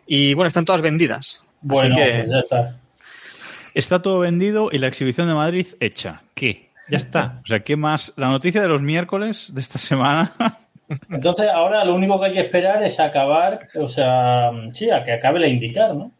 [0.06, 1.42] Y bueno, están todas vendidas.
[1.62, 2.76] Bueno, Así que, pues ya está.
[3.74, 6.22] Está todo vendido y la exhibición de Madrid hecha.
[6.34, 6.70] ¿Qué?
[6.90, 7.40] Ya está.
[7.44, 8.14] O sea, ¿qué más?
[8.16, 10.34] La noticia de los miércoles de esta semana.
[11.10, 15.12] Entonces ahora lo único que hay que esperar es acabar, o sea, sí, a que
[15.14, 16.12] acabe la indicar, ¿no?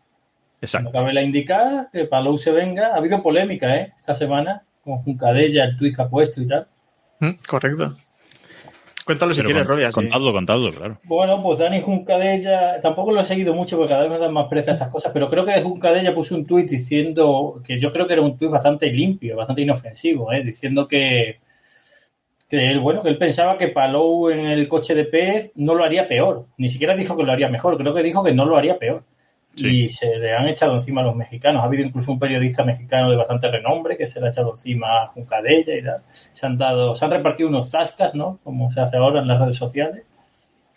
[0.62, 0.90] Exacto.
[0.90, 2.88] acabe la indicar, que Palou se venga.
[2.94, 3.94] Ha habido polémica, ¿eh?
[4.00, 6.68] Esta semana, con Juncadella, el tuit que ha puesto y tal.
[7.20, 7.96] Mm, correcto.
[9.06, 9.88] Cuéntalo si Pero quieres, con- Robia.
[9.92, 9.96] sí.
[10.02, 11.00] Contadlo, contadlo, claro.
[11.04, 14.48] Bueno, pues Dani Juncadella, tampoco lo he seguido mucho porque cada vez me dan más
[14.48, 18.14] pereza estas cosas, pero creo que Juncadella puso un tuit diciendo que yo creo que
[18.14, 20.44] era un tuit bastante limpio, bastante inofensivo, ¿eh?
[20.44, 21.40] diciendo que,
[22.50, 25.86] que él, bueno, que él pensaba que Palou en el coche de Pérez no lo
[25.86, 28.58] haría peor, ni siquiera dijo que lo haría mejor, creo que dijo que no lo
[28.58, 29.04] haría peor.
[29.58, 29.84] Sí.
[29.84, 31.64] Y se le han echado encima a los mexicanos.
[31.64, 35.04] Ha habido incluso un periodista mexicano de bastante renombre que se le ha echado encima
[35.04, 35.82] a Juncadella y.
[36.34, 38.40] Se han dado, se han repartido unos zascas, ¿no?
[38.44, 40.04] Como se hace ahora en las redes sociales.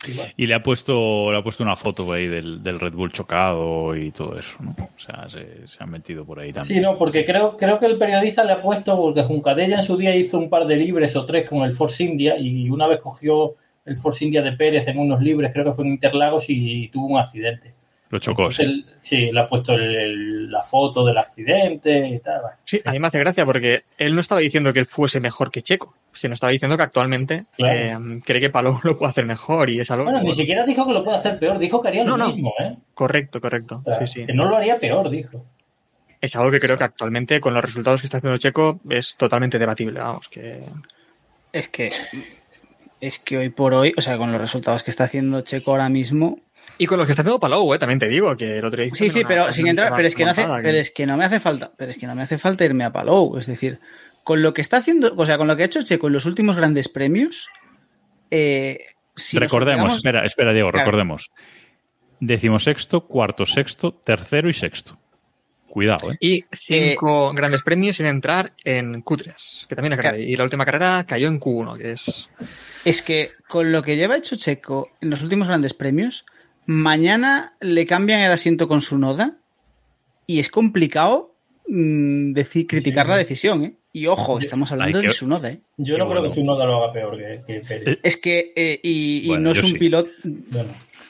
[0.09, 2.95] Y bueno, Y le ha puesto, le ha puesto una foto ahí del, del Red
[2.95, 4.75] Bull chocado y todo eso, ¿no?
[4.79, 6.65] O sea, se, se han metido por ahí también.
[6.65, 9.99] Sí, no, porque creo, creo que el periodista le ha puesto, porque Juncadella en su
[9.99, 12.99] día hizo un par de libres o tres con el Force India y una vez
[12.99, 16.89] cogió el Force India de Pérez en unos libres, creo que fue en Interlagos y
[16.89, 17.75] tuvo un accidente.
[18.11, 18.61] Lo chocó, Pues
[19.03, 22.41] sí, le ha puesto el- el- la foto del accidente y tal.
[22.65, 25.53] Sí, a mí me hace gracia porque él no estaba diciendo que él fuese mejor
[25.53, 27.79] que Checo, sino estaba diciendo que actualmente Claro.
[28.17, 30.85] eh, cree que Palou lo puede hacer mejor y es algo Bueno, ni siquiera dijo
[30.87, 32.77] que lo puede hacer peor, dijo que haría lo No, mismo, ¿eh?
[32.95, 33.83] correcto, correcto.
[33.87, 34.27] O sea, Sí, sí.
[34.27, 35.45] Que no lo haría peor, dijo.
[36.21, 39.59] Es algo que creo que actualmente con los resultados que está haciendo Checo es totalmente
[39.59, 40.65] debatible, vamos, que
[41.53, 41.91] Es que.
[43.01, 45.89] Es que hoy por hoy, o sea, con los resultados que está haciendo Checo ahora
[45.89, 46.39] mismo.
[46.81, 48.91] Y con los que está haciendo Palou, eh, también te digo que el otro día
[48.95, 49.93] Sí, sí, pero sin entrar.
[49.95, 51.73] Pero es que no hace, montada pero es que no me hace falta.
[51.77, 53.37] Pero es que no me hace falta irme a Palou.
[53.37, 53.79] Es decir,
[54.25, 56.25] con lo que está haciendo, o sea, con lo que ha hecho Checo en los
[56.25, 57.49] últimos grandes premios.
[58.31, 58.79] Eh,
[59.15, 60.87] si recordemos, espera, espera, Diego, Claro.
[60.87, 61.31] recordemos.
[62.19, 64.99] Decimosexto, cuarto, sexto, tercero y sexto.
[65.69, 66.17] Cuidado, ¿eh?
[66.19, 70.23] Y cinco grandes premios sin entrar en Q3, que también es grande.
[70.23, 72.31] Y la última carrera cayó en Q1, que es...
[72.87, 76.25] Es que con lo que lleva hecho Checo en los últimos grandes premios,
[76.67, 79.37] mañana le cambian el asiento con su noda
[80.27, 81.35] y es complicado
[81.69, 83.75] mm, decir, criticar la decisión, ¿eh?
[83.93, 85.61] Y ojo, estamos hablando que- de su noda, ¿eh?
[85.77, 86.29] Yo no creo bueno.
[86.29, 87.99] que su noda lo haga peor que, que Pérez.
[88.05, 89.79] Es que, eh, y, y Bueno, no es un sí.
[89.79, 90.11] piloto.
[90.23, 90.69] Bueno.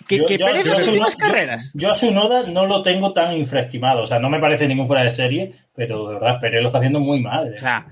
[0.09, 1.71] Que, Yo- que yo- Pérez yo las últimas carreras.
[1.75, 4.03] Yo a su noda no lo tengo tan infraestimado.
[4.03, 6.79] O sea, no me parece ningún fuera de serie, pero de verdad, Pérez lo está
[6.79, 7.49] haciendo muy mal.
[7.53, 7.57] ¿eh?
[7.57, 7.87] O sea,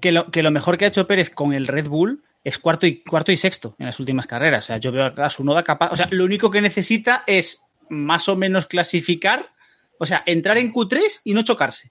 [0.00, 2.86] que lo, que lo mejor que ha hecho Pérez con el Red Bull es cuarto
[2.86, 4.64] y, cuarto y sexto en las últimas carreras.
[4.64, 5.90] O sea, yo veo a su noda capaz.
[5.92, 9.50] O sea, lo único que necesita es más o menos clasificar.
[9.98, 11.90] O sea, entrar en Q3 y no chocarse.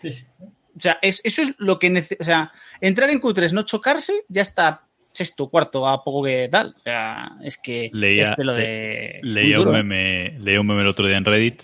[0.00, 0.24] Sí, sí.
[0.40, 2.22] O sea, es, eso es lo que necesita.
[2.22, 6.74] O sea, entrar en Q3, no chocarse, ya está sexto, cuarto, a poco que tal.
[6.78, 9.18] O sea, es que Leía- es pelo de.
[9.22, 11.62] Leía un, meme, leía un meme el otro día en Reddit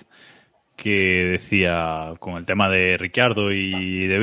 [0.77, 4.19] que decía, con el tema de Ricciardo y de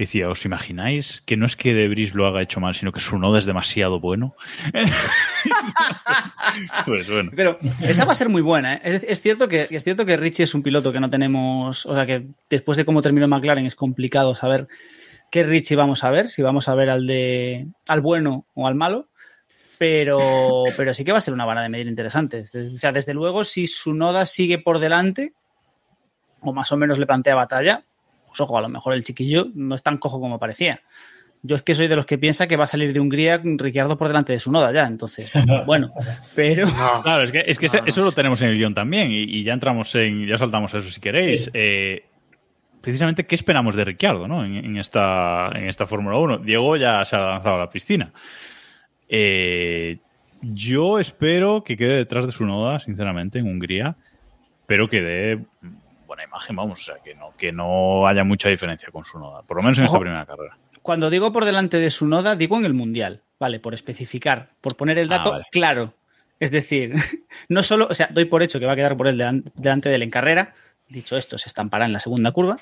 [0.00, 3.00] Decía, ¿os imagináis que no es que de Bris lo haga hecho mal, sino que
[3.00, 4.34] su noda es demasiado bueno?
[6.86, 7.30] pues bueno.
[7.36, 8.80] Pero esa va a ser muy buena, ¿eh?
[8.82, 11.84] Es, es cierto que, es cierto que Richie es un piloto que no tenemos.
[11.84, 14.68] O sea, que después de cómo terminó McLaren es complicado saber
[15.30, 18.76] qué Richie vamos a ver, si vamos a ver al de al bueno o al
[18.76, 19.10] malo.
[19.76, 22.40] Pero, pero sí que va a ser una vara de medir interesante.
[22.40, 25.34] O sea, desde luego, si su noda sigue por delante,
[26.40, 27.84] o más o menos le plantea batalla,
[28.30, 30.80] pues ojo, a lo mejor el chiquillo no es tan cojo como parecía.
[31.42, 33.96] Yo es que soy de los que piensa que va a salir de Hungría Ricciardo
[33.96, 35.32] por delante de su noda ya, entonces,
[35.66, 35.90] bueno,
[36.34, 36.66] pero...
[37.02, 39.54] Claro, es que, es que eso lo tenemos en el guion también y, y ya
[39.54, 41.50] entramos en, ya saltamos a eso si queréis.
[41.54, 42.04] Eh,
[42.82, 44.44] precisamente, ¿qué esperamos de Ricciardo ¿no?
[44.44, 46.38] en, en esta, en esta Fórmula 1?
[46.38, 48.12] Diego ya se ha lanzado a la piscina.
[49.08, 49.98] Eh,
[50.42, 53.96] yo espero que quede detrás de su noda, sinceramente, en Hungría,
[54.66, 55.44] pero que dé
[56.10, 59.42] buena imagen, vamos, o sea, que no, que no haya mucha diferencia con su noda,
[59.42, 60.58] por lo menos en esta primera carrera.
[60.82, 63.60] Cuando digo por delante de su noda, digo en el mundial, ¿vale?
[63.60, 65.44] Por especificar, por poner el Ah, dato vale.
[65.52, 65.94] claro.
[66.40, 66.94] Es decir,
[67.48, 69.88] no solo, o sea, doy por hecho que va a quedar por él delan- delante
[69.88, 70.54] de él en carrera,
[70.88, 72.56] dicho esto, se estampará en la segunda curva,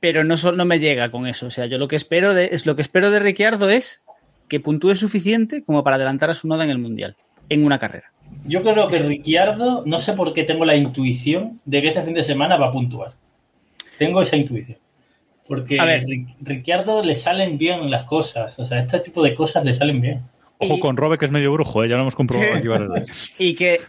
[0.00, 1.46] pero no, so- no me llega con eso.
[1.46, 4.04] O sea, yo lo que espero de, es lo que espero de Ricciardo es
[4.48, 7.16] que puntúe suficiente como para adelantar a su noda en el mundial,
[7.48, 8.12] en una carrera.
[8.44, 12.14] Yo creo que Ricciardo, no sé por qué tengo la intuición de que este fin
[12.14, 13.12] de semana va a puntuar.
[13.98, 14.78] Tengo esa intuición.
[15.46, 16.04] Porque A ver.
[16.42, 18.58] Ricciardo le salen bien las cosas.
[18.58, 20.22] O sea, este tipo de cosas le salen bien.
[20.58, 21.88] Ojo Y- con Robe, que es medio brujo, ¿eh?
[21.88, 22.58] ya lo hemos comprobado Sí.
[22.58, 23.30] aquí varias veces.
[23.38, 23.80] Y que,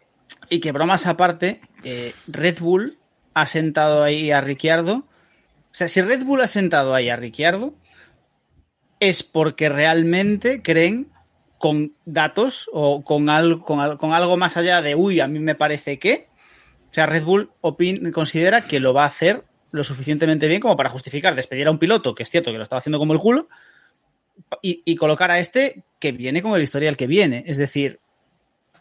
[0.50, 2.96] y que bromas aparte, eh, Red Bull
[3.34, 4.96] ha sentado ahí a Ricciardo.
[5.72, 7.74] O sea, si Red Bull ha sentado ahí a Ricciardo,
[9.00, 11.08] es porque realmente creen
[11.60, 15.38] con datos o con, al- con, al- con algo más allá de, uy, a mí
[15.40, 16.28] me parece que.
[16.90, 20.76] O sea, Red Bull opin- considera que lo va a hacer lo suficientemente bien como
[20.76, 23.20] para justificar despedir a un piloto, que es cierto que lo estaba haciendo como el
[23.20, 23.48] culo,
[24.64, 27.44] y, colocar a este que viene con el historial que viene.
[27.46, 28.00] Es decir,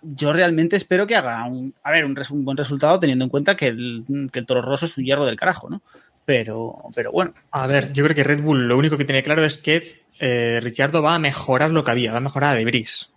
[0.01, 3.29] yo realmente espero que haga un, a ver, un, res- un buen resultado teniendo en
[3.29, 4.05] cuenta que el,
[4.47, 5.83] Toro Rosso es un hierro del carajo, ¿no?
[6.29, 9.47] Pero, pero bueno, A ver, yo creo que Red Bull lo único que tiene claro
[9.47, 13.09] es que eh, Ricciardo va a mejorar lo que había, va a mejorar a Debris.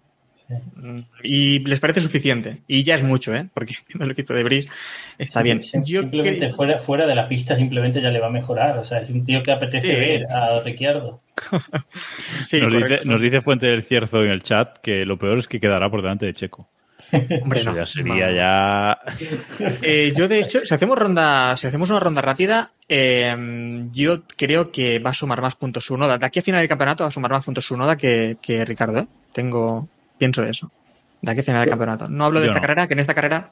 [1.24, 2.60] Y les parece suficiente.
[2.68, 3.50] Y ya es mucho, ¿eh?
[3.54, 4.70] Porque viendo lo que hizo Debris
[5.18, 5.62] está bien.
[5.62, 8.78] Sim- Yo simplemente fuera, fuera de la pista simplemente ya le va a mejorar.
[8.78, 9.94] O sea, es un tío que apetece Sí.
[10.00, 11.22] ver a Ricciardo.
[12.46, 15.50] sí, nos, dice, nos dice Fuente del Cierzo en el chat que lo peor es
[15.50, 16.70] que quedará por delante de Checo.
[17.44, 18.36] Hombre, Eso no, ya sería no.
[18.36, 19.00] ya.
[19.82, 24.72] Eh, yo, de hecho, si hacemos ronda, si hacemos una ronda rápida, eh, yo creo
[24.72, 26.18] que va a sumar más puntos su noda.
[26.18, 28.64] De aquí a final del campeonato va a sumar más puntos su noda que, que
[28.66, 29.08] Ricardo, ¿eh?
[29.34, 29.88] Tengo,
[30.18, 30.72] pienso eso.
[31.22, 32.08] De aquí a final del campeonato.
[32.10, 32.68] No hablo de Yo esta no.
[32.68, 33.52] carrera, que en esta carrera,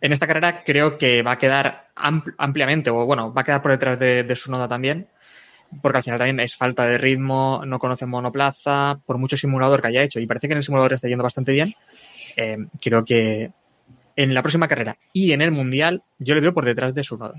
[0.00, 3.62] en esta carrera creo que va a quedar ampl- ampliamente, o bueno, va a quedar
[3.62, 5.06] por detrás de, de su noda también.
[5.82, 9.88] Porque al final también es falta de ritmo, no conoce monoplaza, por mucho simulador que
[9.88, 11.74] haya hecho, y parece que en el simulador está yendo bastante bien.
[12.36, 13.50] Eh, creo que
[14.16, 17.16] en la próxima carrera y en el Mundial, yo le veo por detrás de su
[17.16, 17.34] noda.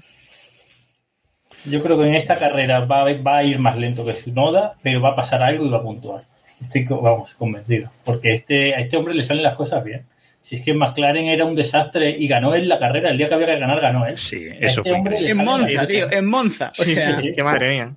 [1.65, 4.31] Yo creo que en esta carrera va, a- va a ir más lento que su
[4.33, 6.23] noda, pero va a pasar algo y va a puntuar.
[6.61, 7.89] Estoy, vamos, convencido.
[8.05, 10.05] Porque este, a este hombre le salen las cosas bien.
[10.41, 13.33] Si es que McLaren era un desastre y ganó él la carrera, el día que
[13.33, 14.17] había que ganar, ganó él.
[14.17, 16.69] Sí, eso este fue En Monza, tío, en Monza.
[16.79, 17.95] O Sí, sea, sí, que madre mía.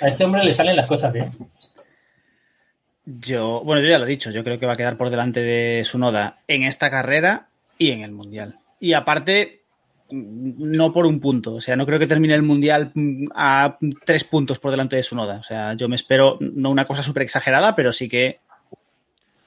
[0.00, 1.26] A este hombre le salen las cosas bien.
[3.04, 5.40] Yo, bueno, yo ya lo he dicho, yo creo que va a quedar por delante
[5.40, 8.56] de su noda en esta carrera y en el Mundial.
[8.78, 9.62] Y aparte,
[10.10, 13.76] mm, no por un punto, o sea, no creo que termine el Mundial mm, a
[14.04, 15.36] tres puntos por delante de su noda.
[15.36, 18.38] O sea, yo me espero, no una cosa súper exagerada, pero sí que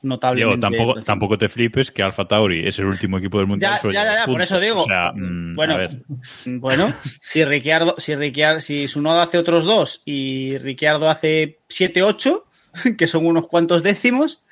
[0.02, 0.62] notablemente.
[0.62, 1.06] tampoco, encima.
[1.06, 3.80] tampoco te flipes que Alfa Tauri es el último equipo del mundial.
[3.84, 4.84] Ya, ya, ya, ya, por eso digo.
[4.84, 6.02] O sea, mm, Bueno, a ver.
[6.46, 12.44] Bueno, si Ricciardo, si Ricciardo, si Sunoda hace otros dos y Ricciardo hace 7-8,
[12.98, 14.44] que son unos cuantos décimos,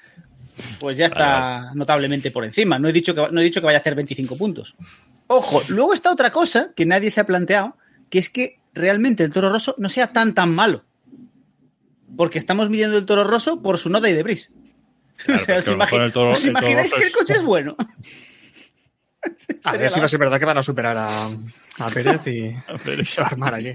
[0.80, 2.78] pues ya está notablemente por encima.
[2.80, 4.76] No he dicho que no he dicho que vaya a hacer 25 puntos.
[5.28, 7.76] Ojo, luego está otra cosa que nadie se ha planteado,
[8.10, 10.84] que es que realmente el Toro Rosso no sea tan tan malo.
[12.16, 14.52] Porque estamos midiendo el Toro Rosso por Sunoda y Debris.
[15.18, 16.92] Claro, o sea, pero ¿os, a lo mejor imagi- el Toro- os el Toro imagináis
[16.92, 17.76] Rosso que el es- coche es bueno?
[19.64, 22.54] A ver si va a ser verdad que van a superar a, a Pérez y,
[23.02, 23.70] y se va a armar aquí.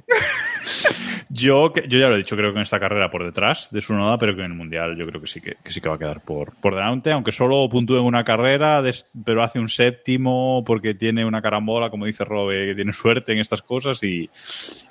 [1.31, 3.93] Yo, yo ya lo he dicho, creo que en esta carrera por detrás de su
[3.93, 5.99] noda, pero que en el mundial yo creo que sí que, sí que va a
[5.99, 8.83] quedar por, por delante, aunque solo puntúe en una carrera,
[9.25, 13.41] pero hace un séptimo porque tiene una carambola, como dice Robe, que tiene suerte en
[13.41, 14.31] estas cosas y,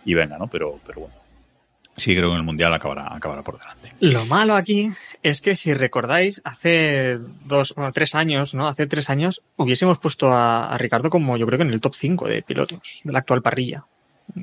[0.06, 0.48] y venga, ¿no?
[0.48, 1.16] Pero, pero bueno.
[1.96, 3.92] Sí, creo que en el mundial acabará, acabará por delante.
[4.00, 4.92] Lo malo aquí
[5.24, 8.68] es que si recordáis, hace dos, bueno, tres años, ¿no?
[8.68, 11.96] Hace tres años hubiésemos puesto a, a Ricardo como yo creo que en el top
[11.96, 13.86] 5 de pilotos de la actual parrilla.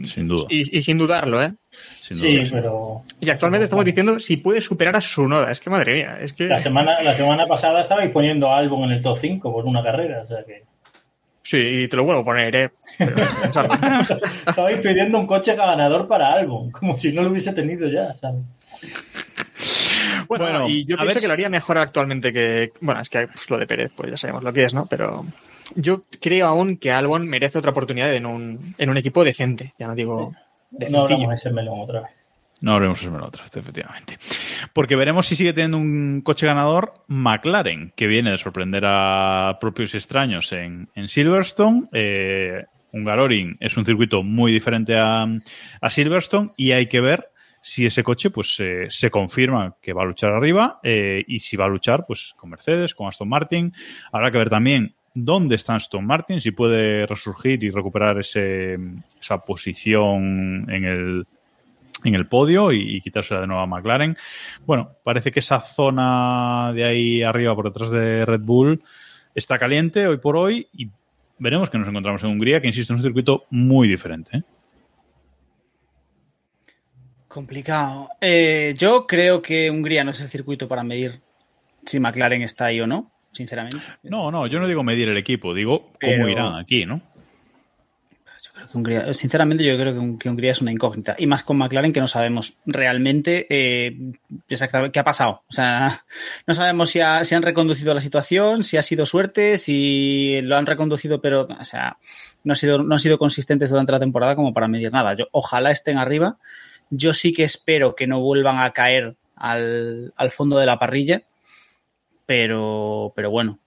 [0.05, 0.47] Sin duda.
[0.49, 1.53] Y, y sin dudarlo, ¿eh?
[1.71, 2.49] sin Sí, duda.
[2.53, 5.51] pero Y actualmente estamos diciendo si puede superar a su noda.
[5.51, 6.45] Es que madre mía, es que.
[6.47, 9.83] la semana, la semana pasada estabais poniendo a Albon en el top 5 por una
[9.83, 10.23] carrera.
[10.23, 10.65] O sea que
[11.43, 12.71] Sí, y te lo vuelvo a poner, ¿eh?
[14.47, 18.43] Estabais pidiendo un coche ganador para Albon, como si no lo hubiese tenido ya, ¿sabes?
[20.27, 22.73] Bueno, Bueno, y yo pienso ver que lo haría mejor actualmente que.
[22.81, 24.87] Bueno, es que pues, lo de Pérez, pues ya sabemos lo que es, ¿no?
[24.87, 25.27] Pero
[25.75, 29.75] yo creo aún que Albon merece otra oportunidad en un, en un equipo decente.
[29.79, 30.33] Ya no digo.
[30.71, 31.03] No Decentillo.
[31.15, 32.11] hablamos ese melón otra vez.
[32.61, 34.19] No habremos de otra, efectivamente.
[34.73, 39.93] Porque veremos si sigue teniendo un coche ganador McLaren, que viene de sorprender a propios
[39.95, 41.89] y extraños en, en Silverstone.
[41.93, 45.27] Eh, Hungaroring es un circuito muy diferente a,
[45.81, 47.29] a Silverstone y hay que ver
[47.61, 51.57] si ese coche pues eh, se confirma que va a luchar arriba eh, y si
[51.57, 53.73] va a luchar pues con Mercedes, con Aston Martin.
[54.13, 60.67] Habrá que ver también dónde está Aston Martin, si puede resurgir y recuperar esa posición
[60.69, 61.27] en el,
[62.05, 64.17] en el podio y, y quitársela de nuevo a McLaren.
[64.67, 68.83] Bueno, parece que esa zona de ahí arriba por detrás de Red Bull
[69.35, 70.91] está caliente hoy por hoy y
[71.39, 74.39] veremos que nos encontramos en Hungría, que insisto, es un circuito muy diferente.
[74.39, 74.43] ¿eh?
[77.29, 78.11] Complicado.
[78.21, 81.21] Eh, yo creo que Hungría no es el circuito para medir
[81.85, 83.79] si McLaren está ahí o no, sinceramente.
[84.05, 87.03] No, no, yo no digo medir el equipo, digo cómo irán aquí, ¿no?
[88.43, 91.15] Yo creo que Hungría- sinceramente, yo creo que, Hun- que Hungría es una incógnita.
[91.19, 93.97] Y más con McLaren que no sabemos realmente eh,
[94.49, 95.43] exactamente qué ha pasado.
[95.49, 96.05] O sea,
[96.47, 100.57] no sabemos si, ha- si han reconducido la situación, si ha sido suerte, si lo
[100.57, 101.97] han reconducido, pero o sea,
[102.45, 105.15] no, ha sido, no han sido consistentes durante la temporada como para medir nada.
[105.15, 106.37] Yo, ojalá estén arriba.
[106.91, 111.23] Yo sí que espero que no vuelvan a caer al, al fondo de la parrilla.
[112.27, 113.59] Pero, pero bueno,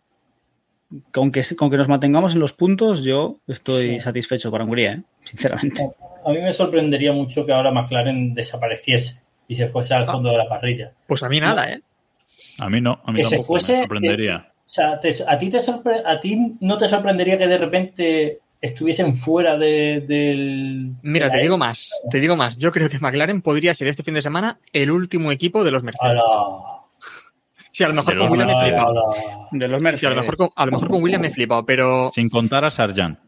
[1.13, 3.99] con que, con que nos mantengamos en los puntos, yo estoy Sí.
[3.99, 5.01] satisfecho para Hungría, ¿eh?
[5.23, 5.89] sinceramente.
[6.25, 10.37] A mí me sorprendería mucho que ahora McLaren desapareciese y se fuese al fondo de
[10.37, 10.91] la parrilla.
[11.07, 11.81] Pues a mí nada, ¿eh?
[12.59, 13.73] A mí no, a mí Que se fuese.
[13.73, 14.47] me sorprendería.
[14.47, 17.57] eh, o sea, te- a, ti te sorpre- a ti no te sorprendería que de
[17.57, 20.91] repente estuviesen fuera de- del.
[21.03, 22.57] Mira, de te digo más, te digo más.
[22.57, 25.83] Yo creo que McLaren podría ser este fin de semana el último equipo de los
[25.83, 26.19] Mercedes.
[27.77, 28.89] Sí, a lo mejor con William me he flipado.
[29.11, 29.47] ala.
[29.51, 30.03] De los Sí, Mercedes.
[30.05, 32.65] a, lo mejor con, a lo mejor con William me he flipado, pero Sin contar
[32.65, 33.19] a Sargent.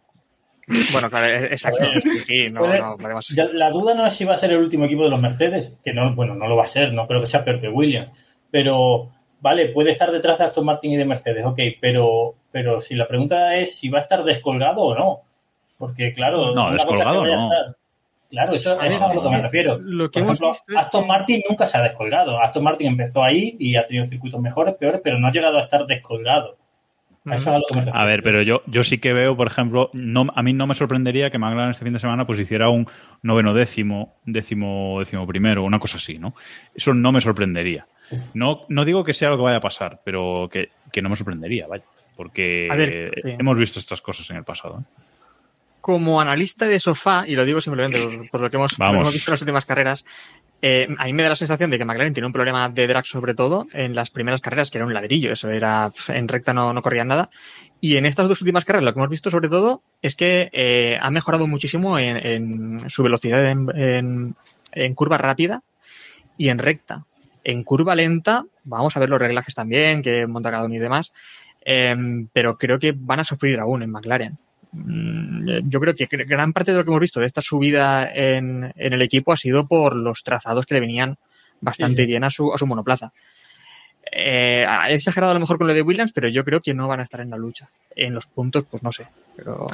[0.91, 1.85] bueno, claro, es- exacto.
[2.01, 4.85] Sí, sí, no, no, podemos- La duda no es si va a ser el último
[4.85, 7.27] equipo de los Mercedes, que no, bueno, no lo va a ser, no creo que
[7.27, 8.11] sea peor que Williams,
[8.49, 12.95] pero vale, puede estar detrás de Aston Martin y de Mercedes, ok, pero, pero si
[12.95, 15.19] la pregunta es si va a estar descolgado o no,
[15.77, 17.53] porque claro, No, una cosa descolgado que vaya a no.
[17.53, 17.75] estar-
[18.29, 19.79] Claro, eso, A eso es a lo que me refiero.
[19.79, 22.39] Lo que Por ejemplo, Aston que- Martin nunca se ha descolgado.
[22.39, 25.61] Aston Martin empezó ahí y ha tenido circuitos mejores, peores, pero no ha llegado a
[25.61, 26.57] estar descolgado.
[27.25, 27.99] A Eso es a lo que me refiero.
[27.99, 30.75] A ver, pero yo, yo sí que veo, por ejemplo, no, a mí no me
[30.75, 32.87] sorprendería que McLaren este fin de semana pues hiciera un
[33.23, 36.35] noveno décimo, décimo, décimo primero, una cosa así, ¿no?
[36.73, 37.87] Eso no me sorprendería.
[38.33, 41.15] No, no digo que sea lo que vaya a pasar, pero que, que no me
[41.15, 41.83] sorprendería, vaya.
[42.15, 43.35] porque ver, sí.
[43.37, 44.79] hemos visto estas cosas en el pasado.
[44.79, 45.03] ¿eh?
[45.81, 48.77] Como analista de sofá, y lo digo simplemente por, por lo que hemos,
[49.13, 50.05] visto en las últimas carreras,
[50.61, 53.05] eh, a mí me da la sensación de que McLaren tiene un problema de drag
[53.05, 56.73] sobre todo en las primeras carreras, que era un ladrillo, eso era en recta no,
[56.73, 57.29] no corría nada.
[57.79, 60.97] Y en estas dos últimas carreras lo que hemos visto sobre todo es que eh,
[61.01, 64.35] ha mejorado muchísimo en, en su velocidad en, en-
[64.73, 65.63] en curva rápida
[66.37, 67.05] y en recta.
[67.45, 71.13] En curva lenta, vamos a ver los reglajes también, que monta cada uno y demás,
[71.65, 71.95] eh,
[72.33, 74.37] pero creo que van a sufrir aún en McLaren.
[74.71, 78.71] Yo creo que gr- gran parte de lo que hemos visto de esta subida en,
[78.75, 81.17] en el equipo ha sido por los trazados que le venían
[81.61, 82.07] bastante Sí.
[82.07, 83.11] bien a su, a su monoplaza.
[84.11, 86.87] Eh, he exagerado a lo mejor con lo de Williams, pero yo creo que no
[86.87, 87.69] van a estar en la lucha.
[87.95, 89.07] En los puntos, pues no sé.
[89.35, 89.67] Pero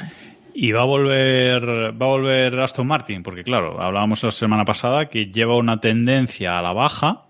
[0.53, 5.09] Y va a volver, va a volver Aston Martin, porque claro, hablábamos la semana pasada
[5.09, 7.23] que lleva una tendencia a la baja,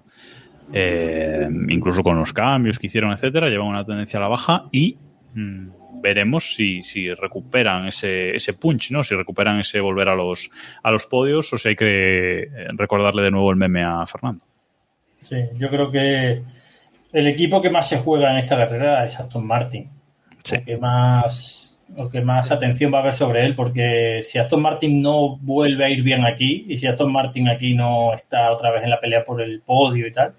[0.74, 4.98] eh, incluso con los cambios que hicieron, etcétera, lleva una tendencia a la baja y
[5.36, 5.68] mm,
[6.02, 9.04] veremos si, si recuperan ese, ese punch, ¿no?
[9.04, 10.50] Si recuperan ese volver a los,
[10.84, 14.46] a los podios o si hay que eh, recordarle de nuevo el meme a Fernando.
[15.22, 16.44] Sí, yo creo que
[17.12, 19.90] el equipo que más se juega en esta carrera es Aston Martin.
[20.44, 20.62] Sí.
[20.64, 25.02] Que más, lo que más atención va a haber sobre él, porque si Aston Martin
[25.02, 28.84] no vuelve a ir bien aquí y si Aston Martin aquí no está otra vez
[28.84, 30.36] en la pelea por el podio y tal,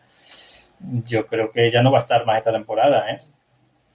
[0.81, 3.11] yo creo que ya no va a estar más esta temporada.
[3.11, 3.19] ¿eh?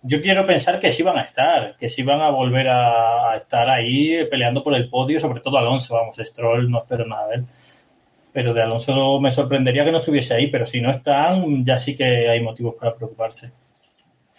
[0.04, 3.70] Yo quiero pensar que sí van a estar, que sí van a volver a, estar
[3.70, 7.46] ahí peleando por el podio, sobre todo Alonso, vamos, Stroll no espero nada de él.
[8.34, 11.96] Pero de Alonso me sorprendería que no estuviese ahí, pero si no están, ya sí
[11.96, 13.52] que hay motivos para preocuparse.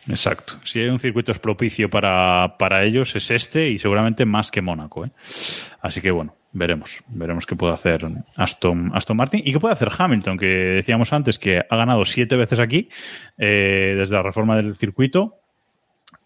[0.09, 0.55] Exacto.
[0.65, 4.61] Si hay un circuito es propicio para, para ellos es este y seguramente más que
[4.61, 5.05] Mónaco.
[5.05, 5.11] ¿eh?
[5.81, 7.03] Así que bueno, veremos.
[7.09, 8.05] Veremos qué puede hacer
[8.37, 12.37] Aston, Aston Martin y qué puede hacer Hamilton, que decíamos antes que ha ganado siete
[12.37, 12.89] veces aquí
[13.39, 15.42] eh, desde la reforma del circuito.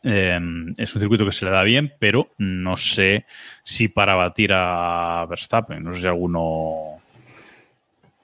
[0.08, 0.38] Eh,
[0.78, 3.26] es un circuito que se le da bien, pero no sé
[3.64, 5.82] si para batir a Verstappen.
[5.82, 7.00] No sé si alguno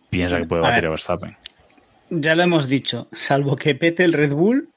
[0.08, 0.86] piensa que puede A batir ver.
[0.86, 1.36] a Verstappen.
[2.10, 4.68] Ya lo hemos dicho, salvo que pete el Red Bull,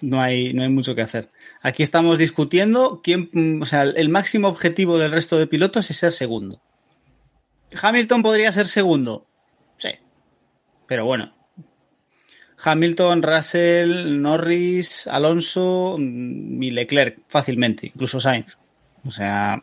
[0.00, 1.28] no hay, no hay mucho que hacer.
[1.60, 5.98] Aquí estamos discutiendo quién, mm, o sea, el máximo objetivo del resto de pilotos es
[5.98, 6.62] ser segundo.
[7.82, 9.26] Hamilton podría ser segundo,
[9.76, 9.90] sí,
[10.86, 11.34] pero bueno.
[12.64, 18.56] Hamilton, Russell, Norris, Alonso mm, y Leclerc fácilmente, incluso Sainz.
[19.04, 19.62] O sea,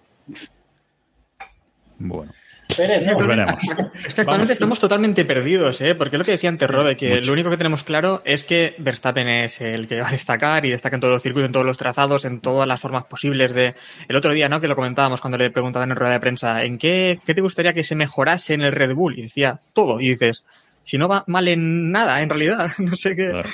[1.98, 2.32] Bueno,
[2.76, 3.14] Pérez, ¿no?
[3.14, 3.56] pues veremos.
[4.06, 5.96] Es que actualmente estamos totalmente perdidos, ¿eh?
[5.96, 7.26] Porque es lo que decía antes Robe, que Mucho.
[7.28, 10.70] lo único que tenemos claro es que Verstappen es el que va a destacar y
[10.70, 13.76] destaca en todos los circuitos, en todos los trazados, en todas las formas posibles de...
[14.08, 14.62] El otro día, ¿no?
[14.62, 17.74] Que lo comentábamos cuando le preguntaban en rueda de prensa, ¿en qué, qué te gustaría
[17.74, 19.18] que se mejorase en el Red Bull?
[19.18, 20.00] Y decía, todo.
[20.00, 20.46] Y dices,
[20.90, 23.30] si no va mal en nada, en realidad, no sé qué...
[23.30, 23.50] Claro.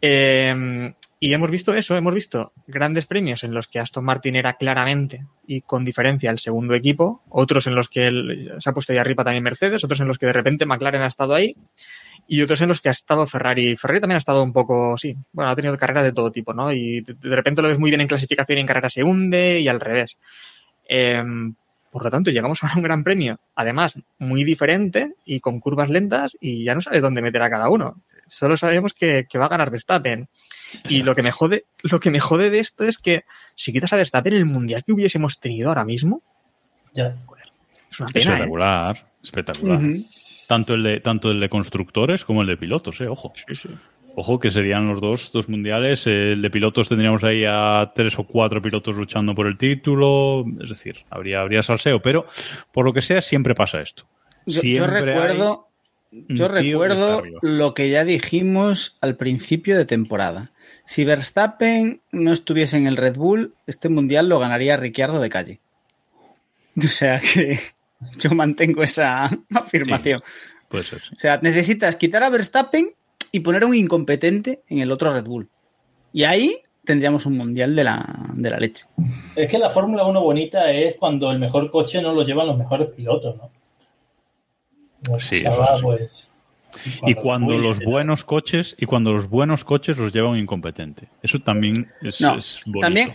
[0.00, 4.52] Eh, y hemos visto eso, hemos visto grandes premios en los que Aston Martin era
[4.52, 8.92] claramente y con diferencia el segundo equipo, otros en los que él- se ha puesto
[8.92, 11.56] ahí arriba también Mercedes, otros en los que de repente McLaren ha estado ahí
[12.28, 13.76] y otros en los que ha estado Ferrari.
[13.76, 16.72] Ferrari también ha estado un poco, sí, bueno, ha tenido carreras de todo tipo, ¿no?
[16.72, 19.66] Y de, repente lo ves muy bien en clasificación y en carrera se hunde y
[19.66, 20.18] al revés.
[20.88, 21.24] Eh,
[21.90, 26.36] por lo tanto, llegamos a un gran premio, además muy diferente y con curvas lentas
[26.40, 28.02] y ya no sabes dónde meter a cada uno.
[28.26, 30.28] Solo sabemos que, que va a ganar Verstappen.
[30.88, 33.24] Y lo que me jode, lo que me jode de esto es que
[33.56, 36.22] si quitas a Verstappen el mundial que hubiésemos tenido ahora mismo,
[36.92, 37.14] Ya.
[37.90, 38.24] es una pena.
[38.24, 38.34] ¿eh?
[38.34, 39.80] Espectacular, espectacular.
[40.46, 43.32] Tanto el de tanto el de constructores como el de pilotos, eh, ojo.
[43.34, 43.68] Sí, sí.
[44.20, 46.04] Ojo que serían los dos, dos mundiales.
[46.08, 50.44] El de pilotos tendríamos ahí a tres o cuatro pilotos luchando por el título.
[50.60, 52.26] Es decir, habría, habría salseo, pero
[52.72, 54.08] por lo que sea, siempre pasa esto.
[54.44, 55.68] Yo, recuerdo,
[56.10, 60.50] yo que recuerdo lo que ya dijimos al principio de temporada.
[60.84, 65.60] Si Verstappen no estuviese en el Red Bull, este mundial lo ganaría Ricciardo de calle.
[66.76, 67.60] O sea que
[68.18, 70.24] yo mantengo esa afirmación.
[70.68, 71.14] Puede ser, sí.
[71.16, 72.94] O sea, necesitas quitar a Verstappen
[73.32, 75.48] y poner a un incompetente en el otro Red Bull.
[76.12, 78.86] Y ahí tendríamos un mundial de la, de la leche.
[79.36, 82.56] Es que la Fórmula 1 bonita es cuando el mejor coche no lo llevan los
[82.56, 83.50] mejores pilotos, ¿no?
[85.20, 85.44] Sí,
[85.82, 86.28] pues,
[87.06, 91.08] Y cuando los era- buenos coches y cuando los buenos coches los lleva un incompetente.
[91.22, 92.80] Eso también es, No, es bonito.
[92.80, 93.10] también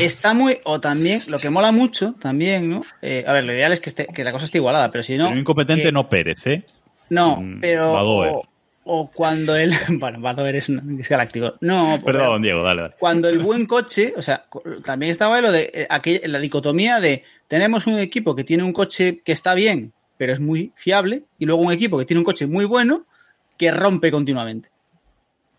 [0.00, 2.82] está muy, o también, lo que mola mucho, también, ¿no?
[3.02, 5.16] Eh, a ver, lo ideal es que, esté, que la cosa esté igualada, pero si
[5.16, 5.24] no.
[5.24, 6.64] Pero un incompetente que- no Pérez, ¿eh?
[7.10, 8.42] No, pero.
[8.88, 9.72] O, cuando él.
[9.88, 11.54] Bueno, Badoer es, un, es galáctico.
[11.60, 12.94] No, Perdón, Diego, dale, dale.
[12.98, 14.46] cuando el buen coche, o sea,
[14.84, 18.72] también estaba lo de eh, aquella- la dicotomía de tenemos un equipo que tiene un
[18.72, 22.24] coche que está bien, pero es muy fiable, y luego un equipo que tiene un
[22.24, 23.06] coche muy bueno
[23.58, 24.70] que rompe continuamente.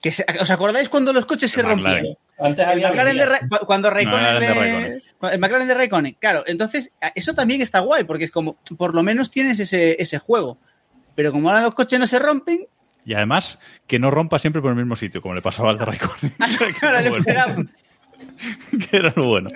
[0.02, 1.62] Que se- ¿Os acordáis cuando los coches se?
[2.40, 3.26] Antes El McLaren de.
[3.26, 5.02] Ra- cuando Raikkonen No, de le-
[5.34, 6.44] el McLaren de Raikkonen, claro.
[6.48, 10.60] Entonces, eso también está guay, porque es como, por lo menos tienes ese, ese juego.
[11.16, 12.68] Pero como ahora los coches no se rompen,
[13.08, 15.86] Y además, que no rompa siempre por el mismo sitio, como le pasaba al de
[15.86, 16.34] Raikkonen.
[18.90, 19.50] que era lo bueno.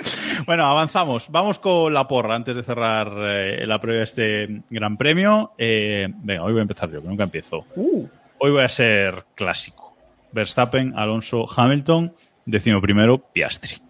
[0.46, 1.30] Bueno, avanzamos.
[1.30, 5.52] Vamos con la porra antes de cerrar eh, la prueba de este gran premio.
[5.58, 7.66] Eh, venga, hoy voy a empezar yo, que nunca empiezo.
[7.76, 9.98] Uh, Hoy voy a ser clásico.
[10.32, 13.82] Verstappen, Alonso, Hamilton, décimo primero, Piastri.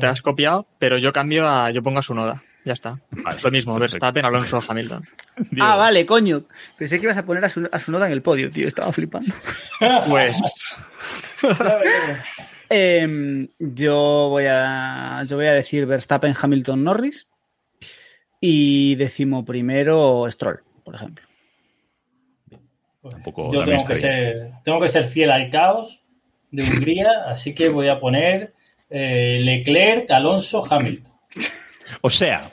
[0.00, 1.70] Te has copiado, pero yo cambio a.
[1.70, 2.42] Yo pongo a su noda.
[2.64, 3.00] Ya está.
[3.10, 3.94] Vale, Lo mismo, perfecto.
[3.94, 5.04] Verstappen, Alonso, Hamilton.
[5.60, 6.44] Ah, vale, coño.
[6.76, 8.68] Pensé que ibas a poner a su, a su noda en el podio, tío.
[8.68, 9.34] Estaba flipando.
[10.08, 10.40] Pues.
[12.72, 17.26] Em, yo voy a yo voy a decir Verstappen, Hamilton, Norris
[18.40, 21.26] y décimo primero Stroll, por ejemplo.
[23.02, 26.00] Tampoco Yo tengo que, ser, tengo que ser fiel al caos
[26.52, 28.54] de Hungría, así que voy a poner
[28.88, 31.12] eh, Leclerc, Alonso, Hamilton.
[32.02, 32.50] O sea,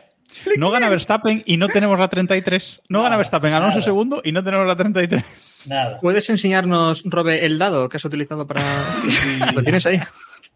[0.58, 2.84] no gana Verstappen y no tenemos la 33.
[2.90, 3.86] No gana Verstappen, Alonso nada.
[3.86, 5.68] segundo y no tenemos la 33.
[5.68, 6.00] Nada.
[6.00, 8.62] ¿Puedes enseñarnos, Robe, el dado que has utilizado para.
[9.54, 10.00] Lo tienes ahí.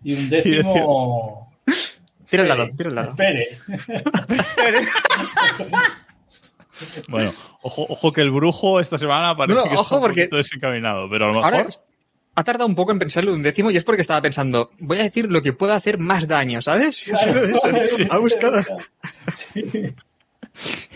[0.04, 1.54] Y un décimo.
[2.30, 3.16] Tira el dado, tira el dado.
[3.16, 3.62] Pérez.
[7.08, 7.32] Bueno,
[7.62, 10.38] ojo, ojo que el brujo esta semana parece No, que ojo, está un porque- poquito
[10.38, 11.54] desencaminado, pero a lo mejor...
[11.54, 11.70] Ahora
[12.36, 15.03] ha tardado un poco en pensarlo un décimo y es porque estaba pensando, voy a
[15.03, 17.05] decir lo que pueda hacer más daño, ¿sabes?
[18.09, 18.61] ha buscado.
[19.34, 19.93] Sí.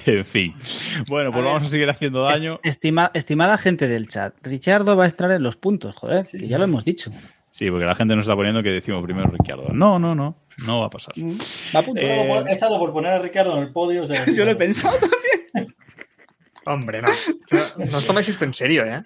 [0.05, 0.53] En fin.
[1.07, 1.53] Bueno, pues A ver.
[1.53, 2.59] vamos a seguir haciendo daño.
[2.63, 6.57] Estima- estimada gente del chat, Richardo va a estar en los puntos, joder, que ya
[6.57, 7.11] lo hemos dicho.
[7.51, 9.69] Sí, porque la gente nos está poniendo que decimos primero Ricciardo.
[9.71, 10.37] No, no, no.
[10.65, 11.13] No va a pasar.
[11.73, 12.01] Va a punto.
[12.01, 14.03] He estado por- he estado por poner a Ricardo en el podio.
[14.03, 15.73] o sea, Yo lo he pensado también.
[16.65, 17.07] Hombre, no.
[17.77, 19.03] No os tomáis esto en serio, ¿eh?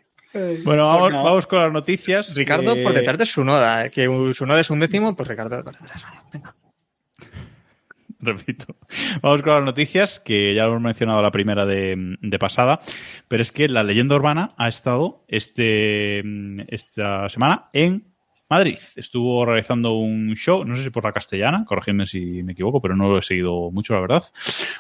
[0.64, 1.24] Bueno, vamos, Pues no.
[1.24, 2.36] vamos con las noticias.
[2.36, 3.92] Ricardo Eh, por detrás de su noda, ¿eh?
[3.92, 6.04] que su noda es un décimo, pues Ricardo por detrás.
[6.34, 6.54] Venga.
[8.22, 8.76] Repito.
[9.22, 12.82] Vamos con las noticias, que ya lo hemos mencionado la primera de, de pasada,
[13.30, 16.22] pero es que la leyenda urbana ha estado este,
[16.68, 18.14] esta semana en
[18.50, 18.78] Madrid.
[18.98, 22.96] Estuvo realizando un show, no sé si por la castellana, corregidme si me equivoco, pero
[22.96, 24.24] no lo he seguido mucho, la verdad.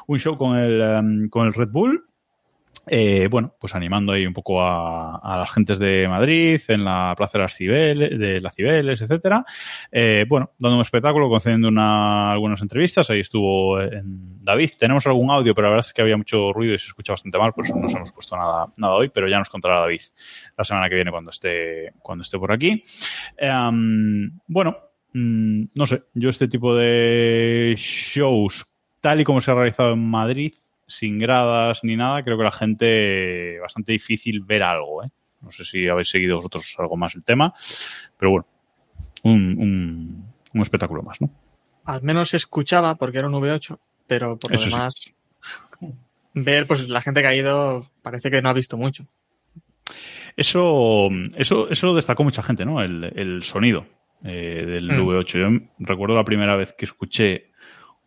[0.08, 2.09] Un show con el, em, con el Red Bull.
[2.92, 7.38] Eh, bueno, pues animando ahí un poco a, las gentes de Madrid, en la Plaza
[7.38, 9.46] de las Cibeles, de las Cibeles, etcétera.
[9.92, 13.10] Eh, bueno, dando un espectáculo, concediendo una, algunas entrevistas.
[13.10, 14.72] Ahí estuvo eh, en David.
[14.80, 17.38] Tenemos algún audio, pero la verdad es que había mucho ruido y se escucha bastante
[17.38, 20.02] mal, por eso no nos hemos puesto nada, nada hoy, pero ya nos contará David
[20.58, 22.84] la semana que viene cuando esté, cuando esté por aquí.
[23.38, 24.78] Em, bueno,
[25.14, 28.66] mm, no sé, yo este tipo de shows,
[29.00, 30.54] tal y como se ha realizado en Madrid,
[30.90, 35.10] sin gradas ni nada, creo que la gente bastante difícil ver algo, ¿eh?
[35.42, 37.54] No sé si habéis seguido vosotros algo más el tema,
[38.18, 38.48] pero bueno,
[39.24, 41.30] un, un- un espectáculo más, ¿no?
[41.86, 44.72] Al menos se escuchaba porque era un V8, pero por lo Eso sí.
[44.72, 44.96] demás,
[46.34, 49.06] ver, pues la gente que ha ido parece que no ha visto mucho.
[50.36, 52.82] Eso, eso, eso lo destacó mucha gente, ¿no?
[52.82, 53.86] El, el sonido
[54.24, 55.08] eh, del Mm.
[55.08, 55.38] V8.
[55.40, 57.52] Yo recuerdo la primera vez que escuché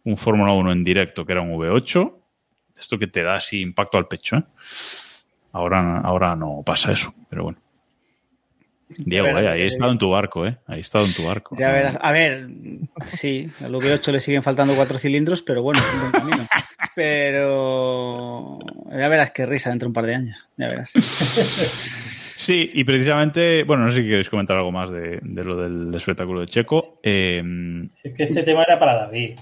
[0.04, 2.14] un Fórmula 1 en directo que era un V8,
[2.82, 4.44] esto que te da así impacto al pecho, ¿eh?
[5.52, 7.58] Ahora, ahora no pasa eso, pero bueno.
[8.98, 10.58] Diego, A ver, eh, ahí he eh, estado en tu barco, ¿eh?
[10.66, 11.54] Ahí he estado en tu barco.
[11.56, 11.96] Ya verás.
[12.00, 12.46] A ver,
[13.04, 16.48] sí, al V8 le siguen faltando cuatro cilindros, pero bueno, es un buen camino.
[16.94, 18.58] Pero
[18.90, 20.46] ya verás qué risa dentro de un par de años.
[20.58, 20.92] Ya verás.
[22.42, 25.94] Sí, y precisamente, bueno, no sé si queréis comentar algo más de, de lo del
[25.94, 26.98] espectáculo de Checo.
[27.02, 27.40] Eh,
[27.94, 29.38] Si es que este tema era para David,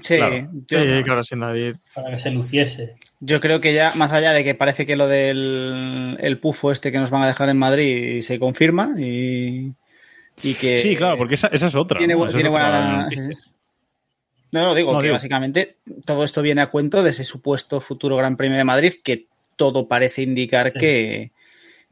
[0.00, 0.48] Sí, Claro.
[0.68, 1.76] yo, Sí, claro, sin David.
[1.94, 2.96] para que se luciese.
[3.20, 6.90] yo creo que ya, más allá de que parece que lo del el pufo este
[6.90, 9.72] que nos van a dejar en Madrid se confirma y,
[10.42, 10.78] y que.
[10.78, 11.98] sí, claro, porque esa, esa es otra.
[11.98, 12.26] tiene, ¿no?
[12.26, 13.08] es tiene otra buena.
[14.52, 15.14] No, no, digo No, que digo.
[15.14, 19.26] básicamente todo esto viene a cuento de ese supuesto futuro Gran Premio de Madrid que
[19.56, 20.78] todo parece indicar Sí.
[20.78, 21.32] que,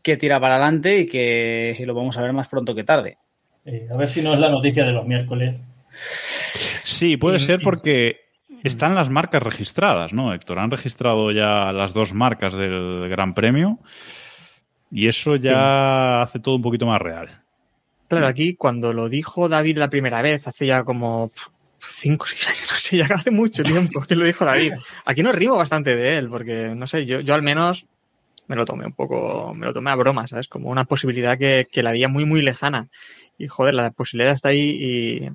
[0.02, 3.18] que tira para adelante y que lo vamos a ver más pronto que tarde.
[3.64, 5.56] Eh, a ver si no es la noticia de los miércoles.
[7.02, 8.20] Sí, puede ser porque
[8.62, 10.60] están las marcas registradas, ¿no, Héctor?
[10.60, 13.80] Han registrado ya las dos marcas del Gran Premio
[14.88, 17.42] y eso ya hace todo un poquito más real.
[18.06, 21.32] Claro, aquí cuando lo dijo David la primera vez, hace ya como
[21.80, 24.74] cinco o seis años, no sé, ya hace mucho tiempo que lo dijo David.
[25.04, 27.84] Aquí nos rimo bastante de él, porque no sé, yo, yo al menos
[28.46, 30.46] me lo tomé un poco, me lo tomé a broma, ¿sabes?
[30.46, 32.90] Como una posibilidad que, que la veía muy, muy lejana.
[33.38, 35.32] Y joder, la posibilidad está ahí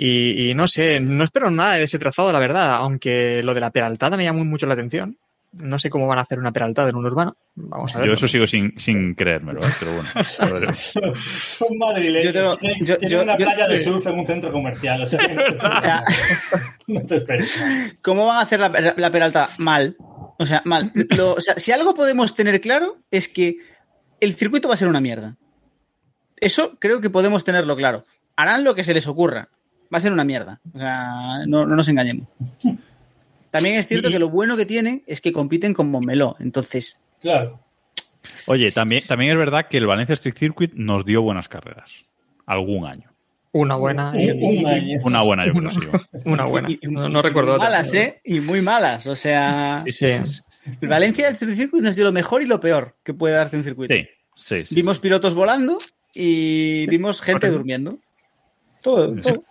[0.00, 3.70] y, no sé, no espero nada de ese trazado, la verdad, aunque lo de la
[3.72, 5.18] peraltada me llamó mucho la atención.
[5.52, 7.34] No sé cómo van a hacer una peraltada en un urbano.
[7.54, 8.08] Vamos a ver.
[8.08, 9.70] Yo eso sigo sin, sin creérmelo, ¿eh?
[9.80, 10.72] pero bueno.
[10.74, 12.34] Son madrileños.
[12.34, 15.02] Yo tienen yo- tienen yo- una yo- playa de surf en un centro comercial.
[15.02, 15.34] O sea, que
[16.86, 17.50] no, te- esperes.
[18.02, 19.48] ¿Cómo van a hacer la, la Peralta?
[19.58, 19.96] Mal.
[20.38, 20.92] O sea, mal.
[21.16, 23.56] Lo- o sea, si algo podemos tener claro es que
[24.20, 25.36] el circuito va a ser una mierda.
[26.36, 28.04] Eso creo que podemos tenerlo claro.
[28.36, 29.48] Harán lo que se les ocurra.
[29.92, 30.60] Va a ser una mierda.
[30.74, 32.28] O sea, no, no nos engañemos.
[33.50, 36.36] También es cierto Y- que lo bueno que tienen es que compiten con Montmeló.
[36.40, 37.58] Entonces, Claro.
[38.46, 41.90] Oye, también, también es verdad que el Valencia Street Circuit nos dio buenas carreras.
[42.46, 43.10] Algún año.
[43.52, 44.12] Una buena.
[44.14, 45.00] y- Un año.
[45.02, 45.78] Una buena, yo creo, sí.
[46.26, 46.70] Una buena.
[46.70, 47.64] y- y- No, no recuerdo otra.
[47.64, 48.20] malas, ¿eh?
[48.24, 49.06] Y muy malas.
[49.06, 52.96] O sea, Sí, sí, el Valencia Street Circuit nos dio lo mejor y lo peor
[53.02, 53.94] que puede darte un circuito.
[53.94, 55.02] Sí, sí, sí, Vimos sí.
[55.02, 55.78] pilotos volando
[56.14, 57.98] y vimos gente durmiendo.
[58.82, 59.20] Todo, Sí.
[59.22, 59.42] todo.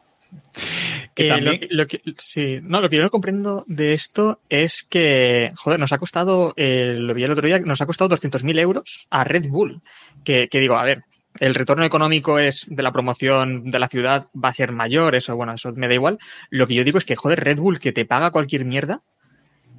[1.13, 3.93] Que Eh, también- lo, que- lo que, sí, no, lo que yo no comprendo de
[3.93, 7.85] esto es que, joder, nos ha costado, eh, lo vi el otro día, nos ha
[7.85, 9.81] costado 200.000 euros a Red Bull.
[10.23, 11.03] Que, que digo, a ver,
[11.39, 15.35] el retorno económico es de la promoción de la ciudad va a ser mayor, eso,
[15.35, 16.17] bueno, eso me da igual.
[16.49, 19.01] Lo que yo digo es que, joder, Red Bull que te paga cualquier mierda,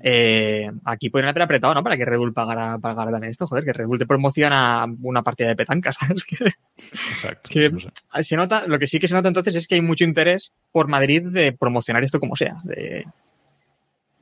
[0.02, 1.82] eh, aquí podrían haber apretado, ¿no?
[1.82, 5.22] Para que Red Bull pagara, pagara también esto, joder, que Red Bull te promociona una
[5.22, 6.24] partida de petanca, ¿sabes?
[6.24, 6.36] Que,
[6.80, 7.48] Exacto.
[7.50, 7.90] que- no sé.
[8.22, 10.88] se nota, lo que sí que se nota entonces es que hay mucho interés por
[10.88, 13.06] Madrid de promocionar esto como sea, de,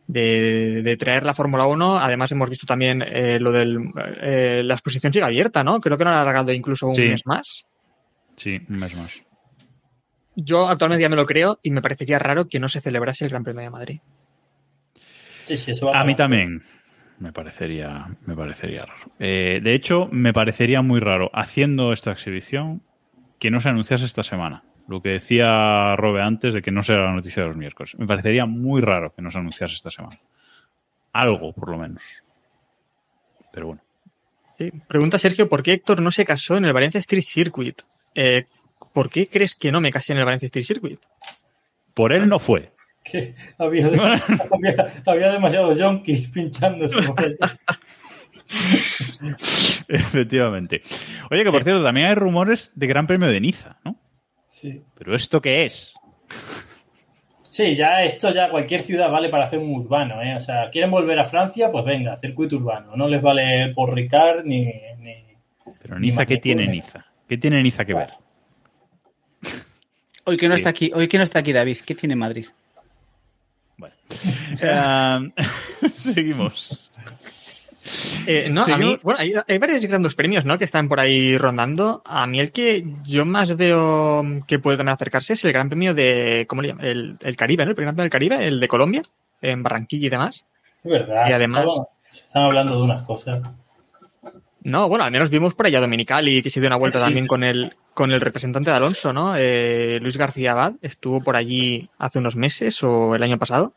[0.07, 1.99] de, de traer la Fórmula 1.
[1.99, 3.79] Además, hemos visto también eh, lo del.
[4.23, 5.81] eh, la exposición sigue abierta, ¿no?
[5.81, 7.09] Creo que no han alargado incluso un Sí.
[7.09, 7.67] mes más.
[8.37, 9.13] Sí, un mes más.
[10.37, 13.31] Yo actualmente ya me lo creo y me parecería raro que no se celebrase el
[13.31, 14.01] Gran Premio de Madrid.
[15.47, 16.63] Sí, sí, eso va A mí también
[17.19, 19.11] me parecería, me parecería raro.
[19.19, 22.83] Eh, de hecho, me parecería muy raro haciendo esta exhibición
[23.39, 24.65] que no se anunciase esta semana.
[24.89, 27.97] Lo que decía Robe antes de que no será la noticia de los miércoles.
[27.99, 30.17] Me parecería muy raro que no se anunciase esta semana.
[31.13, 32.03] Algo, por lo menos.
[33.53, 33.83] Pero bueno.
[34.59, 34.71] Sí.
[34.87, 37.83] Pregunta Sergio, ¿por qué Héctor no se casó en el Valencia Street Circuit?
[38.15, 38.47] Eh,
[38.93, 41.01] ¿Por qué crees que no me casé en el Valencia Street Circuit?
[41.95, 42.73] Por él no fue.
[43.11, 43.87] Que había,
[44.51, 46.99] había, había demasiados yonkis pinchándose.
[49.89, 50.83] Efectivamente.
[51.31, 53.97] Oye, que por cierto, también hay rumores de Gran Premio de Niza, ¿no?
[54.49, 54.83] Sí.
[54.97, 55.95] Pero ¿esto qué es?
[57.43, 60.35] Sí, ya esto ya cualquier ciudad vale para hacer un urbano, ¿eh?
[60.37, 62.97] O sea, quieren volver a Francia, pues venga, circuito urbano.
[62.97, 64.65] No les vale por Ricard ni,
[64.99, 65.25] ni...
[65.81, 67.07] Pero Niza, ¿qué tiene Niza?
[67.27, 68.11] ¿Qué tiene Niza que ver?
[70.25, 70.61] Hoy que no Sí.
[70.61, 72.47] está aquí, hoy que no está aquí David, ¿qué tiene Madrid?
[73.79, 73.95] Bueno.
[74.63, 75.31] Eh,
[75.97, 76.81] seguimos.
[78.27, 80.57] Eh, no, a mí, bueno, hay, hay varios grandes premios, ¿no?
[80.59, 82.03] Que están por ahí rondando.
[82.05, 85.95] A mí el que yo más veo que puede también acercarse es el Gran Premio
[85.95, 86.85] de, ¿cómo le llaman?
[86.87, 87.71] El, el Caribe, ¿no?
[87.71, 89.03] El Gran Premio del Caribe, el de Colombia,
[89.43, 90.45] en Barranquilla y demás.
[90.83, 91.29] Es verdad.
[91.29, 93.43] Y además- Estamos- están hablando de unas cosas.
[94.63, 97.07] No, bueno, al menos vimos por allá Dominicali, que se dio una vuelta Sí, sí.
[97.09, 99.37] también con el, con el representante de Alonso, ¿no?
[99.39, 103.73] Eh, Luis García Abad estuvo por allí hace unos meses o el año pasado.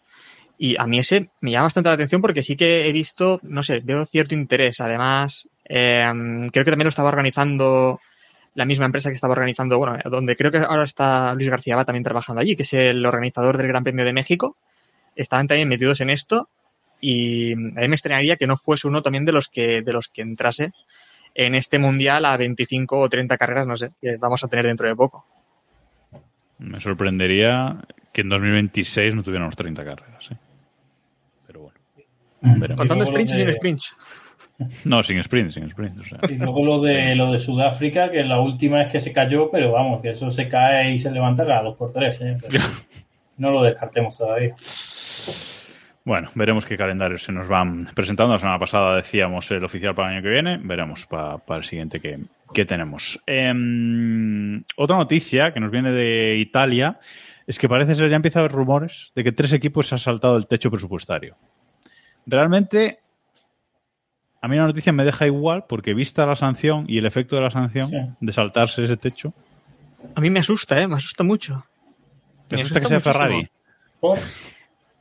[0.57, 3.63] Y a mí ese me llama bastante la atención porque sí que he visto, no
[3.63, 4.81] sé, veo cierto interés.
[4.81, 6.03] Además, eh,
[6.51, 8.01] creo que también lo estaba organizando
[8.55, 11.85] la misma empresa que estaba organizando, bueno, donde creo que ahora está Luis García Abad
[11.85, 14.57] también trabajando allí, que es el organizador del Gran Premio de México.
[15.15, 16.49] Estaban también metidos en esto
[16.99, 20.09] y a mí me extrañaría que no fuese uno también de los que, de los
[20.09, 20.73] que entrase
[21.35, 24.87] en este mundial a 25 o 30 carreras, no sé, que vamos a tener dentro
[24.87, 25.25] de poco.
[26.57, 27.77] Me sorprendería
[28.11, 30.31] que en 2026 no tuviéramos 30 carreras.
[30.31, 30.35] ¿eh?
[31.47, 31.79] Pero bueno.
[32.41, 32.77] veremos.
[32.79, 33.97] Contando sprints y sin de- sprints.
[34.83, 35.99] No, sin sprint, sin sprint.
[35.99, 39.13] O sea, Y luego lo de lo de Sudáfrica, que la última es que se
[39.13, 42.19] cayó, pero vamos, que eso se cae y se levanta cada dos por tres.
[42.19, 42.35] ¿eh?
[43.37, 44.53] No lo descartemos todavía.
[46.09, 48.33] Bueno, veremos qué calendarios se nos van presentando.
[48.33, 50.57] La semana pasada decíamos el oficial para el año que viene.
[50.57, 52.17] Veremos pa- para el siguiente que,
[52.51, 53.21] que tenemos.
[53.27, 56.99] Em, otra noticia que nos viene de Italia
[57.45, 59.99] es que parece ser ya empieza a haber rumores de que tres equipos se han
[59.99, 61.37] saltado el techo presupuestario.
[62.25, 62.97] Realmente,
[64.41, 67.43] a mí la noticia me deja igual porque vista la sanción y el efecto de
[67.43, 67.97] la sanción Sí.
[68.19, 69.31] de saltarse ese techo,
[70.15, 70.87] A mí me asusta, ¿eh?
[70.87, 71.63] Me asusta mucho.
[72.47, 73.47] ¿te Me asusta que sea Ferrari?
[73.99, 74.17] Por-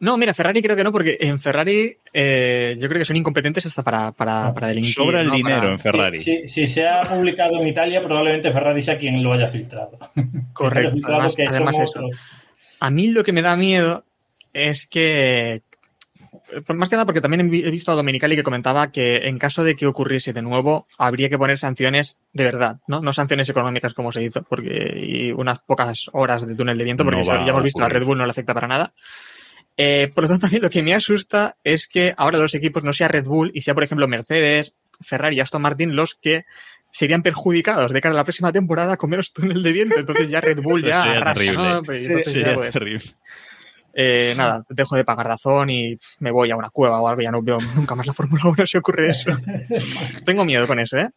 [0.01, 3.67] No, mira, Ferrari creo que no, porque en Ferrari eh, yo creo que son incompetentes
[3.67, 4.95] hasta para, para, para delinquir.
[4.95, 5.35] Sobra el ¿no?
[5.35, 6.19] dinero Para- en Ferrari.
[6.21, 9.99] Si, si se ha publicado en Italia, probablemente Ferrari sea quien lo haya filtrado.
[10.53, 10.93] Correcto.
[10.95, 12.11] Filtrado Además, otros.
[12.81, 14.05] A mí lo que me da miedo
[14.53, 15.63] es que,
[16.69, 19.39] más que nada porque también he vi- he visto a Dominicali que comentaba que en
[19.39, 23.01] caso de que ocurriese de nuevo, habría que poner sanciones de verdad, ¿no?
[23.01, 27.03] No sanciones económicas como se hizo, porque y unas pocas horas de túnel de viento,
[27.05, 27.89] porque No hemos a visto a.
[27.89, 28.93] Red Bull no le afecta para nada.
[29.81, 32.93] Eh, por lo tanto, también lo que me asusta es que ahora los equipos no
[32.93, 36.45] sea Red Bull y sea, por ejemplo, Mercedes, Ferrari y Aston Martin los que
[36.91, 39.99] serían perjudicados de cara a la próxima temporada con menos túnel de viento.
[39.99, 41.63] Entonces ya Red Bull ya arrasa, terrible.
[41.63, 41.79] ¿no?
[41.79, 43.15] Entonces ya, pues, terrible.
[43.95, 47.23] eh, nada, dejo de pagar Dazón y pff, me voy a una cueva o algo.
[47.23, 49.31] Ya no veo nunca más la Fórmula 1 si ocurre eso.
[50.25, 51.11] tengo miedo con eso, ¿eh?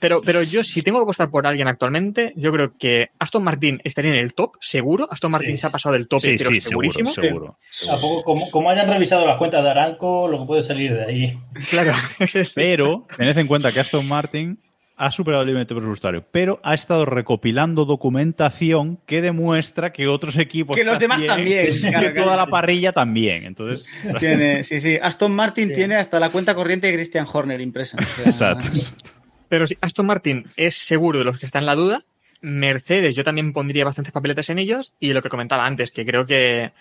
[0.00, 3.80] Pero, pero yo, si tengo que apostar por alguien actualmente, yo creo que Aston Martin
[3.84, 5.06] estaría en el top, seguro.
[5.10, 5.58] Aston Martin Sí.
[5.58, 7.10] se ha pasado del top, Sí, pero sí, seguro, segurísimo.
[7.12, 7.58] seguro.
[7.86, 11.38] Tampoco, como, como hayan revisado las cuentas de Aranco, lo que puede salir de ahí.
[11.70, 11.92] Claro.
[12.54, 14.58] Pero tened en cuenta que Aston Martin
[14.96, 20.76] ha superado el límite presupuestario, pero ha estado recopilando documentación que demuestra que otros equipos
[20.76, 23.44] Que los demás también, que, claro, que claro, toda la parrilla también.
[23.44, 23.88] Entonces,
[24.20, 24.96] Tiene, sí, sí.
[25.02, 25.74] Aston Martin Sí.
[25.74, 27.98] tiene hasta la cuenta corriente de Christian Horner impresa.
[27.98, 28.68] O sea, exacto.
[29.54, 32.02] Pero sí, Aston Martin es seguro de los que están en la duda.
[32.40, 34.92] Mercedes, yo también pondría bastantes papeletas en ellos.
[34.98, 36.72] Y lo que comentaba antes, que creo que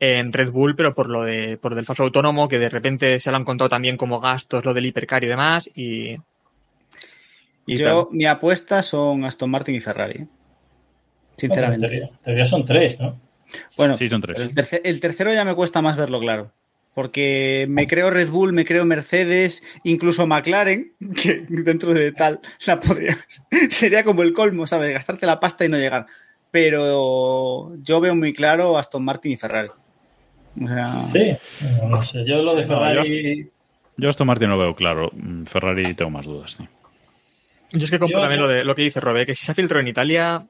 [0.00, 3.30] en Red Bull, pero por lo de por del falso autónomo, que de repente se
[3.30, 5.70] lo han contado también como gastos, lo del hipercar y demás.
[5.76, 6.16] Y.
[7.66, 8.16] y Yo, tal.
[8.16, 10.14] mi apuesta son Aston Martin y Ferrari.
[10.22, 10.22] ¿eh?
[10.22, 10.28] En
[11.36, 11.86] Sinceramente.
[11.86, 13.20] teoría, en teoría son tres, ¿no?
[13.76, 14.36] Bueno, Sí, son tres.
[14.36, 16.50] pero el, terce- el tercero ya me cuesta más verlo claro.
[16.98, 22.80] Porque me creo Red Bull, me creo Mercedes, incluso McLaren, que dentro de tal la
[22.80, 23.16] podría.
[23.70, 24.92] Sería como el colmo, ¿sabes?
[24.92, 26.06] Gastarte la pasta y no llegar.
[26.50, 29.68] Pero yo veo muy claro Aston Martin y Ferrari.
[30.60, 31.36] O sea, Sí.
[31.88, 33.48] No sé, yo lo de no, Ferrari.
[33.96, 35.12] Yo Aston Martin lo veo claro.
[35.14, 36.54] Mm, Ferrari tengo más dudas.
[36.54, 36.68] sí.
[37.72, 39.44] Yo es que compro Yo- también yo- lo, de, lo que dice Robe, que si
[39.44, 40.46] se ha filtrado en Italia,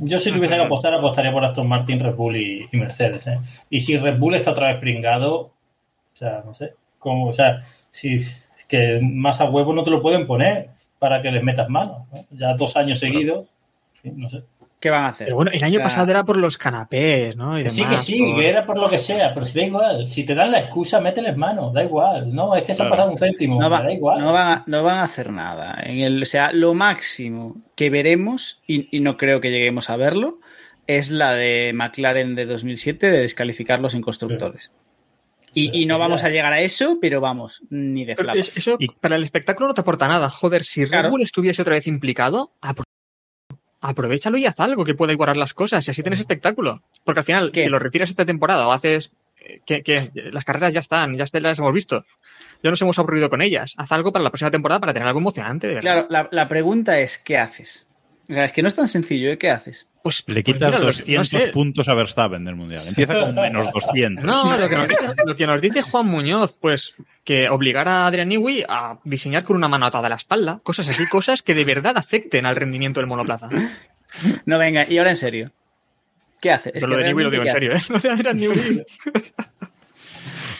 [0.00, 3.26] Yo si tuviese que apostar, apostaría por Aston Martin, Red Bull y, y Mercedes.
[3.26, 3.38] ¿eh?
[3.70, 5.52] Y si Red Bull está otra vez pringado, o
[6.12, 7.58] sea, no sé, como, o sea,
[7.90, 11.68] si es que más a huevo no te lo pueden poner para que les metas
[11.68, 12.06] mano.
[12.12, 12.24] ¿no?
[12.30, 13.52] Ya dos años seguidos,
[13.96, 14.42] en fin, no sé.
[14.80, 15.26] ¿Qué van a hacer?
[15.26, 17.58] Pero bueno, el año O sea, pasado era por los canapés, ¿no?
[17.58, 19.64] Y Que sí, que sí, por- que era por lo que sea, pero si da
[19.66, 20.08] igual.
[20.08, 22.34] Si te dan la excusa, mételes mano, da igual.
[22.34, 22.90] No, es que se han Claro.
[22.90, 24.20] pasado un céntimo, No, me va- da igual.
[24.20, 25.78] no van, a- no van a hacer nada.
[25.84, 29.96] En el, o sea, lo máximo que veremos, y, y no creo que lleguemos a
[29.96, 30.38] verlo,
[30.86, 34.72] es la de McLaren de 2007 de descalificarlos en constructores.
[35.54, 38.88] Y, y no vamos a llegar a eso, pero vamos, ni de es- eso Y-
[38.88, 40.28] para el espectáculo no te aporta nada.
[40.28, 41.16] Joder, si Red Claro.
[41.18, 42.84] Estuviese otra vez implicado, apro-
[43.88, 46.82] aprovechalo y haz algo que pueda igualar las cosas y así tienes espectáculo.
[47.04, 47.64] Porque al final, ¿Qué?
[47.64, 51.26] si lo retiras esta temporada o haces eh, que, que las carreras ya están, ya
[51.40, 52.04] las hemos visto.
[52.62, 53.74] Ya nos hemos aburrido con ellas.
[53.76, 55.90] Haz algo para la próxima temporada para tener algo emocionante, de verdad.
[55.90, 57.86] Claro, la, la pregunta es, ¿qué haces?
[58.28, 59.38] O sea, es que no es tan sencillo, ¿eh?
[59.38, 59.86] ¿Qué haces?
[60.06, 61.48] Pues, Le pues quitas mira, los- 200 no sé.
[61.48, 62.82] puntos a Verstappen del Mundial.
[62.86, 64.24] Empieza con menos 200.
[64.24, 66.94] No, lo que, nos dice, lo que nos dice Juan Muñoz, pues
[67.24, 70.86] que obligar a Adrian Newey a diseñar con una mano atada a la espalda, cosas
[70.88, 73.48] así, cosas que de verdad afecten al rendimiento del monoplaza.
[74.46, 75.50] No, venga, y ahora en serio.
[76.40, 76.72] ¿Qué haces?
[76.74, 77.82] Pero lo de Newey lo digo en serio, ¿eh?
[77.88, 78.84] Lo de Adrian Newey.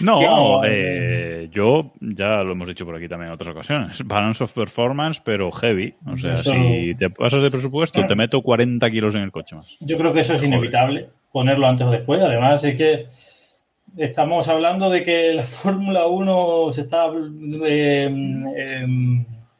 [0.00, 4.02] No, eh, yo ya lo hemos dicho por aquí también en otras ocasiones.
[4.06, 5.94] Balance of performance, pero heavy.
[6.06, 9.56] O sea, Eso- si te pasas de presupuesto, te meto 40 kilos en el coche
[9.56, 9.76] más.
[9.80, 12.22] Yo creo que eso es inevitable, ponerlo antes o después.
[12.22, 13.06] Además, es que
[13.96, 17.06] estamos hablando de que la Fórmula 1 se está
[17.66, 18.10] eh,
[18.56, 18.86] eh,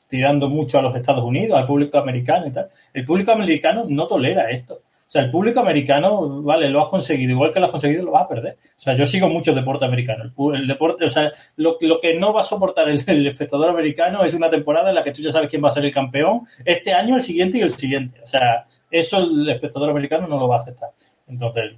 [0.08, 2.68] tirando mucho a los Estados Unidos, al público americano y tal.
[2.92, 4.82] El público americano no tolera esto.
[5.06, 8.10] O sea, el público americano, vale, lo has conseguido, igual que lo has conseguido, lo
[8.10, 8.58] vas a perder.
[8.60, 10.32] O sea, yo sigo mucho deporte americano.
[10.36, 13.70] El, el deporte, o sea, lo, lo que no va a soportar el, el espectador
[13.70, 15.92] americano es una temporada en la que tú ya sabes quién va a ser el
[15.92, 18.20] campeón este año, el siguiente y el siguiente.
[18.20, 20.90] O sea, eso el espectador americano no lo va a aceptar.
[21.28, 21.74] Entonces,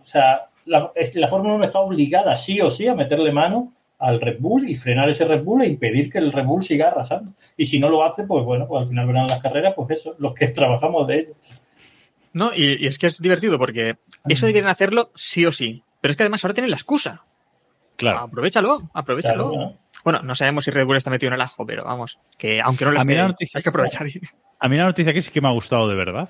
[0.00, 3.72] o sea, la, la Fórmula 1 está obligada sí o sí a meterle mano
[4.02, 6.88] al Red Bull y frenar ese Red Bull e impedir que el Red Bull siga
[6.88, 7.32] arrasando.
[7.56, 10.16] Y si no lo hace, pues bueno, pues al final verán las carreras, pues eso,
[10.18, 11.34] los que trabajamos de ello.
[12.32, 13.96] No, y, y es que es divertido porque
[14.28, 15.82] eso deberían hacerlo sí o sí.
[16.00, 17.24] Pero es que además ahora tienen la excusa.
[17.96, 18.18] Claro.
[18.20, 19.50] Aprovechalo, aprovechalo.
[19.50, 19.78] Claro, ¿no?
[20.04, 22.84] Bueno, no sabemos si Red Bull está metido en el ajo, pero vamos, que aunque
[22.84, 24.06] no lo esté, noticia- hay que aprovechar.
[24.58, 26.28] A mí la noticia que sí que me ha gustado de verdad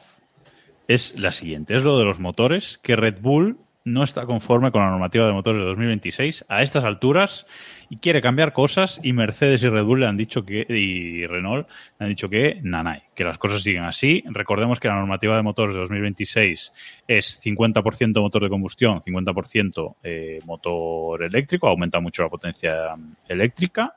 [0.89, 1.75] es la siguiente.
[1.75, 5.33] Es lo de los motores, que Red Bull no está conforme con la normativa de
[5.33, 7.47] motores de 2026 a estas alturas
[7.91, 11.68] y quiere cambiar cosas y Mercedes y Red Bull le han dicho que y Renault
[11.99, 14.22] le han dicho que nanay, que las cosas siguen así.
[14.26, 16.72] Recordemos que la normativa de motores de 2026
[17.07, 22.95] es 50% motor de combustión, 50% eh, motor eléctrico, aumenta mucho la potencia
[23.28, 23.95] eléctrica.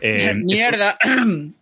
[0.00, 0.98] Eh, ¡Mierda!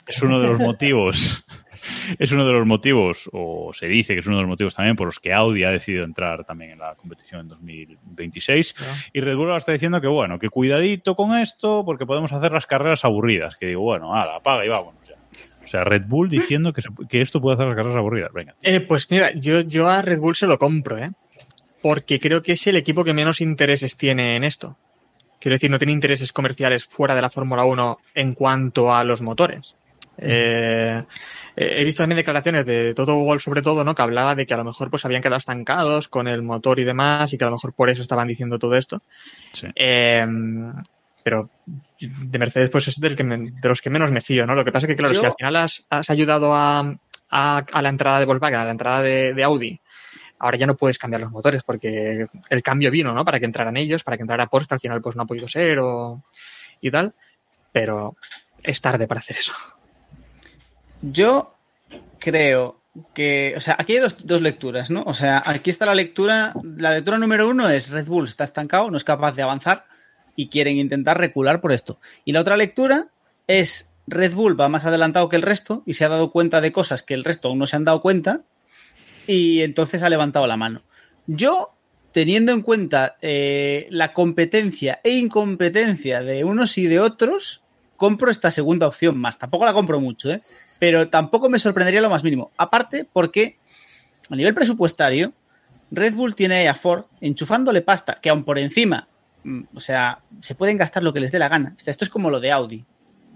[0.07, 1.45] es uno de los motivos
[2.19, 4.97] es uno de los motivos o se dice que es uno de los motivos también
[4.97, 8.75] por los que Audi ha decidido entrar también en la competición en 2026
[9.13, 12.53] y Red Bull ahora está diciendo que bueno que cuidadito con esto porque podemos hacer
[12.53, 15.15] las carreras aburridas que digo bueno ala, apaga y vámonos ya
[15.65, 18.55] o sea Red Bull diciendo que, se- que esto puede hacer las carreras aburridas venga
[18.63, 21.11] Eh, pues mira, yo, yo a Red Bull se lo compro, ¿eh?
[21.83, 24.77] porque creo que es el equipo que menos intereses tiene en esto.
[25.41, 29.23] Quiero decir, no tiene intereses comerciales fuera de la Fórmula 1 en cuanto a los
[29.23, 29.77] motores.
[30.19, 31.03] Eh,
[31.57, 33.95] he visto también declaraciones de Toto Wolff sobre todo, ¿no?
[33.95, 36.85] Que hablaba de que a lo mejor pues habían quedado estancados con el motor y
[36.85, 39.03] demás y que a lo mejor por eso estaban diciendo todo esto.
[39.53, 39.67] Sí.
[39.75, 40.27] Eh,
[41.23, 41.51] pero
[41.99, 44.55] de Mercedes pues es del que me- de los que menos me fío, ¿no?
[44.55, 46.97] Lo que pasa es que, claro, Yo- si al final has, has ayudado a,
[47.31, 49.81] a, a la entrada de Volkswagen, a la entrada de, de Audi,
[50.39, 53.25] ahora ya no puedes cambiar los motores porque el cambio vino, ¿no?
[53.25, 55.49] Para que entraran ellos, para que entrara Porsche, que al final pues no ha podido
[55.49, 56.23] ser o,
[56.81, 57.13] y tal.
[57.73, 58.17] Pero
[58.63, 59.53] es tarde para hacer eso.
[61.13, 61.55] Yo
[62.19, 62.81] creo
[63.15, 65.03] que, o sea, aquí hay dos, dos lecturas, ¿no?
[65.07, 68.91] O sea, aquí está la lectura, la lectura número uno es Red Bull está estancado,
[68.91, 69.87] no es capaz de avanzar
[70.35, 72.01] y quieren intentar recular por esto.
[72.25, 73.09] Y la otra lectura
[73.47, 76.73] es Red Bull va más adelantado que el resto y se ha dado cuenta de
[76.73, 78.43] cosas que el resto aún no se han dado cuenta
[79.27, 80.83] y entonces ha levantado la mano.
[81.27, 81.75] Yo,
[82.13, 87.65] teniendo en cuenta eh, la competencia e incompetencia de unos y de otros,
[87.97, 89.39] compro esta segunda opción más.
[89.39, 90.43] Tampoco la compro mucho, ¿eh?
[90.79, 92.51] pero tampoco me sorprendería lo más mínimo.
[92.57, 93.59] Aparte, porque
[94.31, 95.33] a nivel presupuestario,
[95.91, 99.09] Red Bull tiene a Ford enchufándole pasta, que aún por encima,
[99.45, 101.75] mm, o sea, se pueden gastar lo que les dé la gana.
[101.85, 102.85] Esto es como lo de Audi.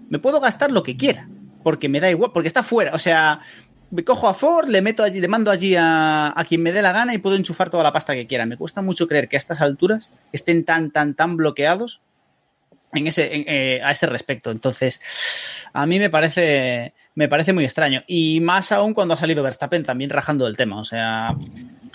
[0.09, 1.27] Me puedo gastar lo que quiera,
[1.63, 2.93] porque me da igual, porque está fuera.
[2.93, 3.41] O sea,
[3.89, 6.81] me cojo a Ford, le meto allí, le mando allí a, a quien me dé
[6.81, 8.45] la gana y puedo enchufar toda la pasta que quiera.
[8.45, 12.01] Me cuesta mucho creer que a estas alturas estén tan, tan, tan bloqueados
[12.93, 14.51] en ese, en, eh, a ese respecto.
[14.51, 15.01] Entonces,
[15.73, 18.03] a mí me parece, me parece muy extraño.
[18.07, 20.79] Y más aún cuando ha salido Verstappen también rajando del tema.
[20.79, 21.35] O sea,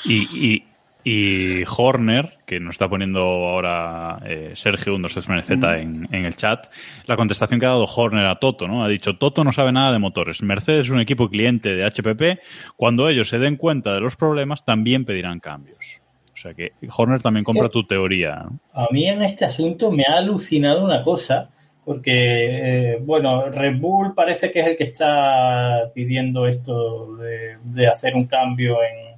[0.04, 0.64] Y, y,
[1.08, 6.66] y Horner, que nos está poniendo ahora eh, Sergio 163 en, en el chat,
[7.06, 8.84] la contestación que ha dado Horner a Toto, ¿no?
[8.84, 10.42] Ha dicho, Toto no sabe nada de motores.
[10.42, 12.42] Mercedes es un equipo cliente de HPP.
[12.76, 16.00] Cuando ellos se den cuenta de los problemas, también pedirán cambios.
[16.46, 17.70] Sea que Horner también compra ¿Qué?
[17.70, 18.44] tu teoría.
[18.44, 18.58] ¿no?
[18.72, 21.50] A mí en este asunto me ha alucinado una cosa,
[21.84, 27.86] porque, eh, bueno, Red Bull parece que es el que está pidiendo esto de, de
[27.86, 29.16] hacer un cambio en,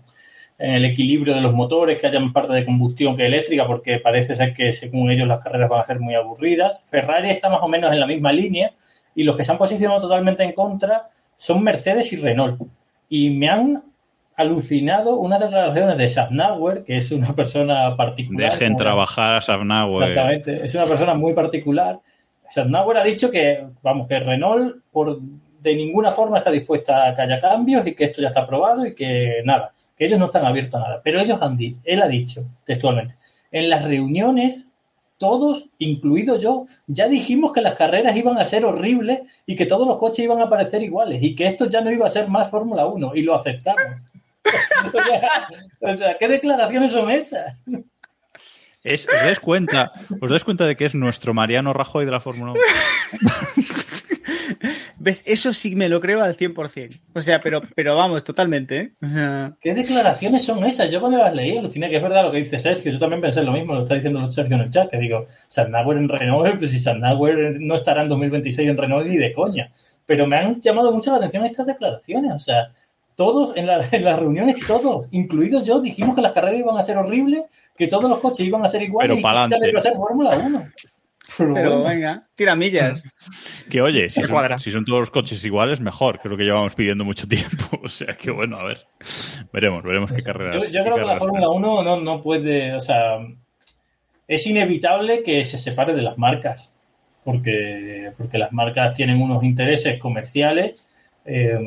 [0.58, 4.00] en el equilibrio de los motores, que haya más parte de combustión que eléctrica, porque
[4.00, 6.82] parece ser que según ellos las carreras van a ser muy aburridas.
[6.90, 8.72] Ferrari está más o menos en la misma línea
[9.14, 12.60] y los que se han posicionado totalmente en contra son Mercedes y Renault.
[13.08, 13.84] Y me han
[14.38, 18.52] alucinado unas declaraciones de Schaffnauer, que es una persona particular.
[18.52, 20.10] Dejen como- trabajar a Safnauer.
[20.10, 21.98] Exactamente, es una persona muy particular.
[22.50, 27.22] Schaffnauer ha dicho que, vamos, que Renault por, de ninguna forma está dispuesta a que
[27.22, 30.46] haya cambios y que esto ya está aprobado y que nada, que ellos no están
[30.46, 31.00] abiertos a nada.
[31.02, 33.16] Pero ellos han dicho, él ha dicho textualmente,
[33.50, 34.64] en las reuniones,
[35.18, 39.84] todos, incluido yo, ya dijimos que las carreras iban a ser horribles y que todos
[39.86, 42.48] los coches iban a parecer iguales y que esto ya no iba a ser más
[42.48, 43.82] Fórmula 1 y lo aceptamos.
[44.44, 45.48] O, sea,
[45.80, 47.56] o sea, ¿qué declaraciones son esas?
[48.84, 52.20] Es, ¿os, dais cuenta, ¿Os dais cuenta de que es nuestro Mariano Rajoy de la
[52.20, 52.60] Fórmula 1?
[54.98, 55.22] ¿ves?
[55.26, 57.00] Eso sí me lo creo al 100%.
[57.14, 58.92] O sea, pero, pero vamos, totalmente, ¿eh?
[59.02, 60.90] O sea, ¿Qué declaraciones son esas?
[60.90, 62.92] Yo cuando las leí aluciné que es verdad lo que dice Sergio.
[62.92, 65.98] Yo también pensé lo mismo, lo está diciendo Sergio en el chat, que digo, Sandauer
[65.98, 69.70] en Renault, pues si Sandauer no estará en 2026 en Renault ni de coña.
[70.06, 72.32] Pero me han llamado mucho la atención estas declaraciones.
[72.32, 72.72] O sea,
[73.18, 76.82] todos en, la- en las reuniones, todos, incluido yo, dijimos que las carreras iban a
[76.82, 77.46] ser horribles,
[77.76, 80.38] que todos los coches iban a ser iguales Pero y que iba a ser Fórmula
[80.38, 80.68] 1.
[81.36, 83.02] Pero, pero bueno, venga, tira millas.
[83.68, 86.20] Que oye, si son, si son todos los coches iguales, mejor.
[86.20, 87.64] Creo que llevamos pidiendo mucho tiempo.
[87.82, 88.86] O sea que bueno, a ver.
[89.52, 90.70] Veremos, veremos qué carreras.
[90.72, 93.18] Yo, yo creo que la Fórmula 1 no, no puede, o sea,
[94.28, 96.72] es inevitable que se separe de las marcas,
[97.24, 100.76] porque, porque las marcas tienen unos intereses comerciales,
[101.28, 101.58] eh,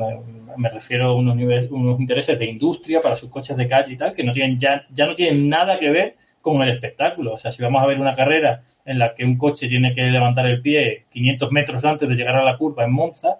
[0.56, 3.96] me, refiero a unos, niveles- unos intereses de industria para sus coches de calle y
[3.96, 7.34] tal, que no tienen ya, ya no tienen nada que ver con el espectáculo.
[7.34, 10.02] O sea, si vamos a ver una carrera en la que un coche tiene que
[10.02, 13.38] levantar el pie 500 metros antes de llegar a la curva en Monza,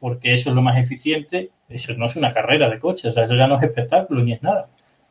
[0.00, 3.24] porque eso es lo más eficiente, eso no es una carrera de coches, o sea,
[3.24, 4.68] eso ya no es espectáculo ni es nada.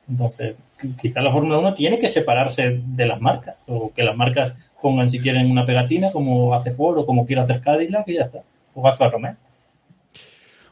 [0.09, 4.15] Entonces, qu- quizás la Fórmula 1 tiene que separarse de las marcas, o que las
[4.15, 8.13] marcas pongan si quieren una pegatina, como hace Ford o como quiere hacer Cadillac, y
[8.15, 8.41] ya está.
[8.75, 9.35] O Alfa Romeo.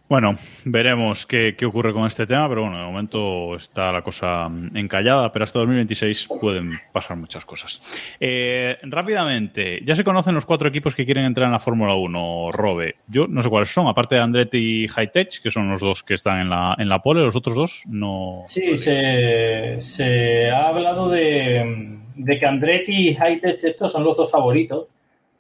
[0.07, 4.51] Bueno, veremos qué, qué ocurre con este tema, pero bueno, de momento está la cosa
[4.75, 7.81] encallada, pero hasta 2026 pueden pasar muchas cosas.
[8.19, 12.51] Eh, rápidamente, ya se conocen los cuatro equipos que quieren entrar en la Fórmula 1,
[12.51, 12.97] Robe.
[13.07, 16.13] Yo no sé cuáles son, aparte de Andretti y Hightech, que son los dos que
[16.13, 18.43] están en la, en la pole, los otros dos no.
[18.45, 24.29] Sí, se, se ha hablado de, de que Andretti y Hightech estos son los dos
[24.29, 24.85] favoritos,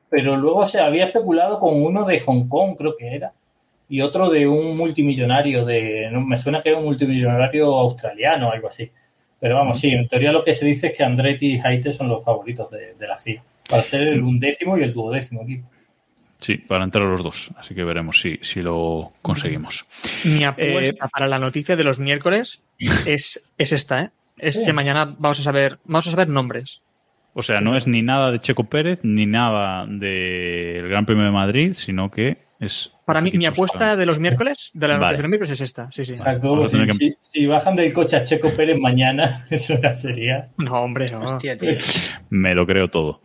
[0.09, 3.31] pero luego se había especulado con uno de Hong Kong, creo que era,
[3.89, 8.51] y otro de un multimillonario de, no, me suena que era un multimillonario australiano o
[8.51, 8.89] algo así.
[9.39, 12.07] Pero vamos, sí, en teoría lo que se dice es que Andretti y Haite son
[12.07, 15.69] los favoritos de, de la FIA, para ser el undécimo y el duodécimo equipo.
[16.39, 17.51] Sí, para entrar los dos.
[17.57, 19.85] Así que veremos si, si lo conseguimos.
[20.23, 22.61] Mi apuesta para la noticia de los miércoles
[23.05, 24.09] es, es esta, ¿eh?
[24.37, 24.65] Es Sí.
[24.65, 26.81] que mañana vamos a saber, vamos a saber nombres.
[27.33, 31.31] O sea, no es ni nada de Checo Pérez ni nada del Gran Premio de
[31.31, 32.91] Madrid, sino que es.
[33.05, 34.99] Para mí, mi apuesta de los miércoles, de la Vale.
[35.01, 35.91] noticia de los miércoles es esta.
[35.91, 36.13] Sí, sí.
[36.13, 38.49] O sea, como vamos a si, tener que- si- si bajan del coche a Checo
[38.51, 40.49] Pérez mañana, eso ya sería.
[40.57, 41.19] No, hombre, no.
[41.21, 41.71] Hostia, tío.
[42.31, 43.21] Me lo creo todo.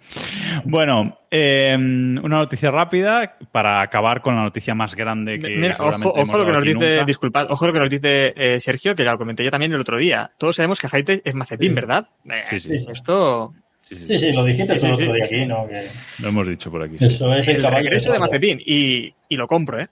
[0.64, 5.56] Bueno, eh, una noticia rápida para acabar con la noticia más grande que.
[5.56, 7.04] Mira, ojo, ojo hemos lo que nos dice, nunca.
[7.06, 9.80] disculpad, ojo lo que nos dice eh, Sergio, que ya lo comenté yo también el
[9.80, 10.30] otro día.
[10.36, 12.08] Todos sabemos que Haite es Mazepin, ¿verdad?
[12.26, 12.74] Eh, Sí, sí.
[12.74, 13.54] Esto.
[13.80, 15.34] Sí, sí, lo dijiste Sí, tú el sí, otro sí, día sí.
[15.36, 15.66] aquí, ¿no?
[15.68, 15.88] Que
[16.22, 16.94] Lo hemos dicho por aquí.
[17.04, 17.82] eso es el, El caballo.
[17.84, 18.18] regreso de.
[18.20, 18.60] Mazepin.
[18.64, 19.88] Y, y lo compro, ¿eh?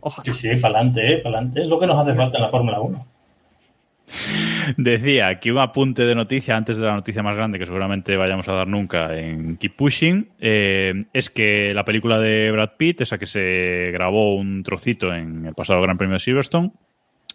[0.00, 0.22] Ojo.
[0.24, 1.18] Sí, sí, para adelante, ¿eh?
[1.18, 1.60] Para adelante.
[1.62, 3.06] Es lo que nos hace falta en la Fórmula 1.
[4.76, 8.48] Decía que un apunte de noticia antes de la noticia más grande que seguramente vayamos
[8.48, 13.18] a dar nunca en Keep Pushing eh, es que la película de Brad Pitt, esa
[13.18, 16.72] que se grabó un trocito en el pasado Gran Premio de Silverstone,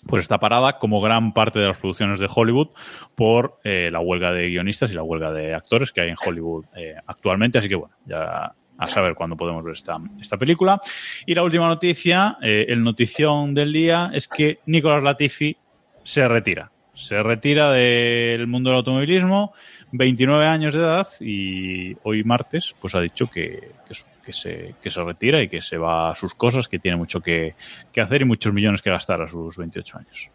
[0.07, 2.69] pues está parada como gran parte de las producciones de Hollywood
[3.15, 6.65] por eh, la huelga de guionistas y la huelga de actores que hay en Hollywood
[6.75, 7.57] eh, actualmente.
[7.57, 10.79] Así que bueno, ya a saber cuándo podemos ver esta, película.
[11.25, 15.55] Y la última noticia, eh, el notición del día, es que Nicolas Latifi
[16.03, 16.71] se retira.
[16.93, 19.53] Se retira del mundo del automovilismo,
[19.91, 23.95] 29 años de edad y hoy martes pues ha dicho que, que,
[24.25, 27.21] que se, que se retira y que se va a sus cosas, que tiene mucho
[27.21, 27.55] que,
[27.93, 30.29] que hacer y muchos millones que gastar a sus 28 años.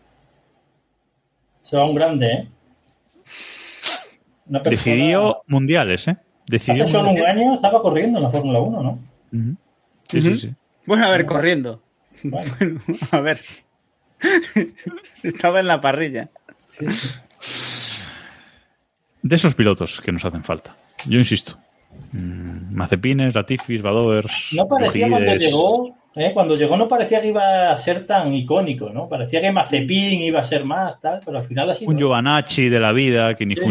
[1.63, 2.49] Se va un grande, ¿eh?
[4.47, 6.17] Una persona- Decidió mundiales, ¿eh?
[6.47, 8.99] Decidió Hace solo un año estaba corriendo en la Fórmula 1, ¿no?
[10.09, 10.55] Sí, sí, sí.
[10.87, 11.83] Bueno, a ver, corriendo.
[12.25, 12.81] Bueno, Bueno,
[13.13, 13.41] a ver.
[15.23, 16.29] Estaba en la parrilla.
[16.69, 17.09] sí, sí.
[19.23, 20.75] De esos pilotos que nos hacen falta.
[21.07, 21.59] Yo insisto.
[22.13, 24.49] Mm, Mazepines, Latifis, Badovers.
[24.53, 26.31] No parecía cuando llegó, ¿eh?
[26.35, 29.09] cuando llegó no parecía que iba a ser tan icónico, ¿no?
[29.09, 31.91] Parecía que Mazepin iba a ser más, tal, pero al final ha sido...
[31.91, 33.61] Un Giovanacci de la vida, que ni Sí.
[33.61, 33.67] Sí,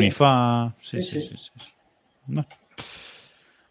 [0.82, 1.22] Sí, sí, sí.
[1.30, 1.50] sí, sí.
[2.28, 2.46] No.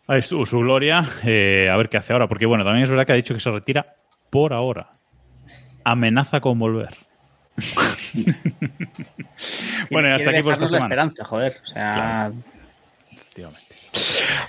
[0.08, 1.04] Ahí estuvo su gloria.
[1.24, 2.26] Eh, a ver qué hace ahora.
[2.28, 3.94] Porque, bueno, también es verdad que ha dicho que se retira
[4.30, 4.88] por ahora.
[5.84, 6.94] Amenaza con volver.
[9.90, 10.84] bueno, y hasta aquí por esta dejarnos la semana.
[10.86, 11.56] esperanza, joder.
[11.62, 12.34] O sea, Claro.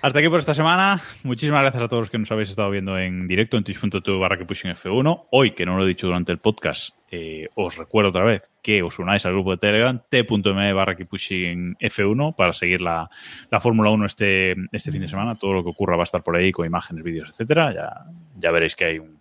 [0.02, 1.02] Hasta aquí por esta semana.
[1.24, 4.38] Muchísimas gracias a todos los que nos habéis estado viendo en directo en twitch.tv barra
[4.38, 5.28] que pushing F1.
[5.32, 8.82] Hoy, que no lo he dicho durante el podcast, eh, os recuerdo otra vez que
[8.82, 13.10] os unáis al grupo de Telegram t.me barra que pushing F1 para seguir la,
[13.52, 15.36] la Fórmula 1 este, este fin de semana.
[15.36, 17.74] Todo lo que ocurra va a estar por ahí con imágenes, vídeos, etcétera.
[17.74, 18.06] Ya,
[18.38, 19.20] ya veréis que hay un,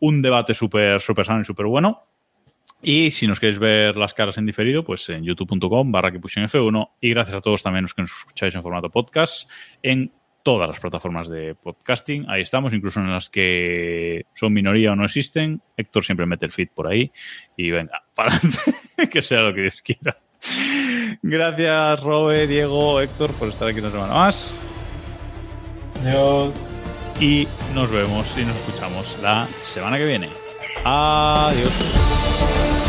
[0.00, 2.09] un debate súper súper sano y súper bueno.
[2.82, 6.44] Y si nos queréis ver las caras en diferido, pues en youtube.com barra que pushen
[6.44, 6.90] F1.
[7.00, 9.50] Y gracias a todos también los que nos escucháis en formato podcast
[9.82, 10.12] en
[10.42, 12.26] todas las plataformas de podcasting.
[12.28, 15.60] Ahí estamos, incluso en las que son minoría o no existen.
[15.76, 17.12] Héctor siempre mete el feed por ahí.
[17.56, 20.16] Y venga, para adelante, que sea lo que Dios quiera.
[21.22, 24.62] Gracias, Robe, Diego, Héctor, por estar aquí una semana más.
[26.10, 26.50] Yo
[27.20, 30.30] Y nos vemos y nos escuchamos la semana que viene.
[30.84, 32.19] Adiós.
[32.42, 32.79] ¿Os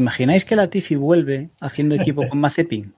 [0.00, 2.94] imagináis que Latifi vuelve haciendo equipo con Mazepin?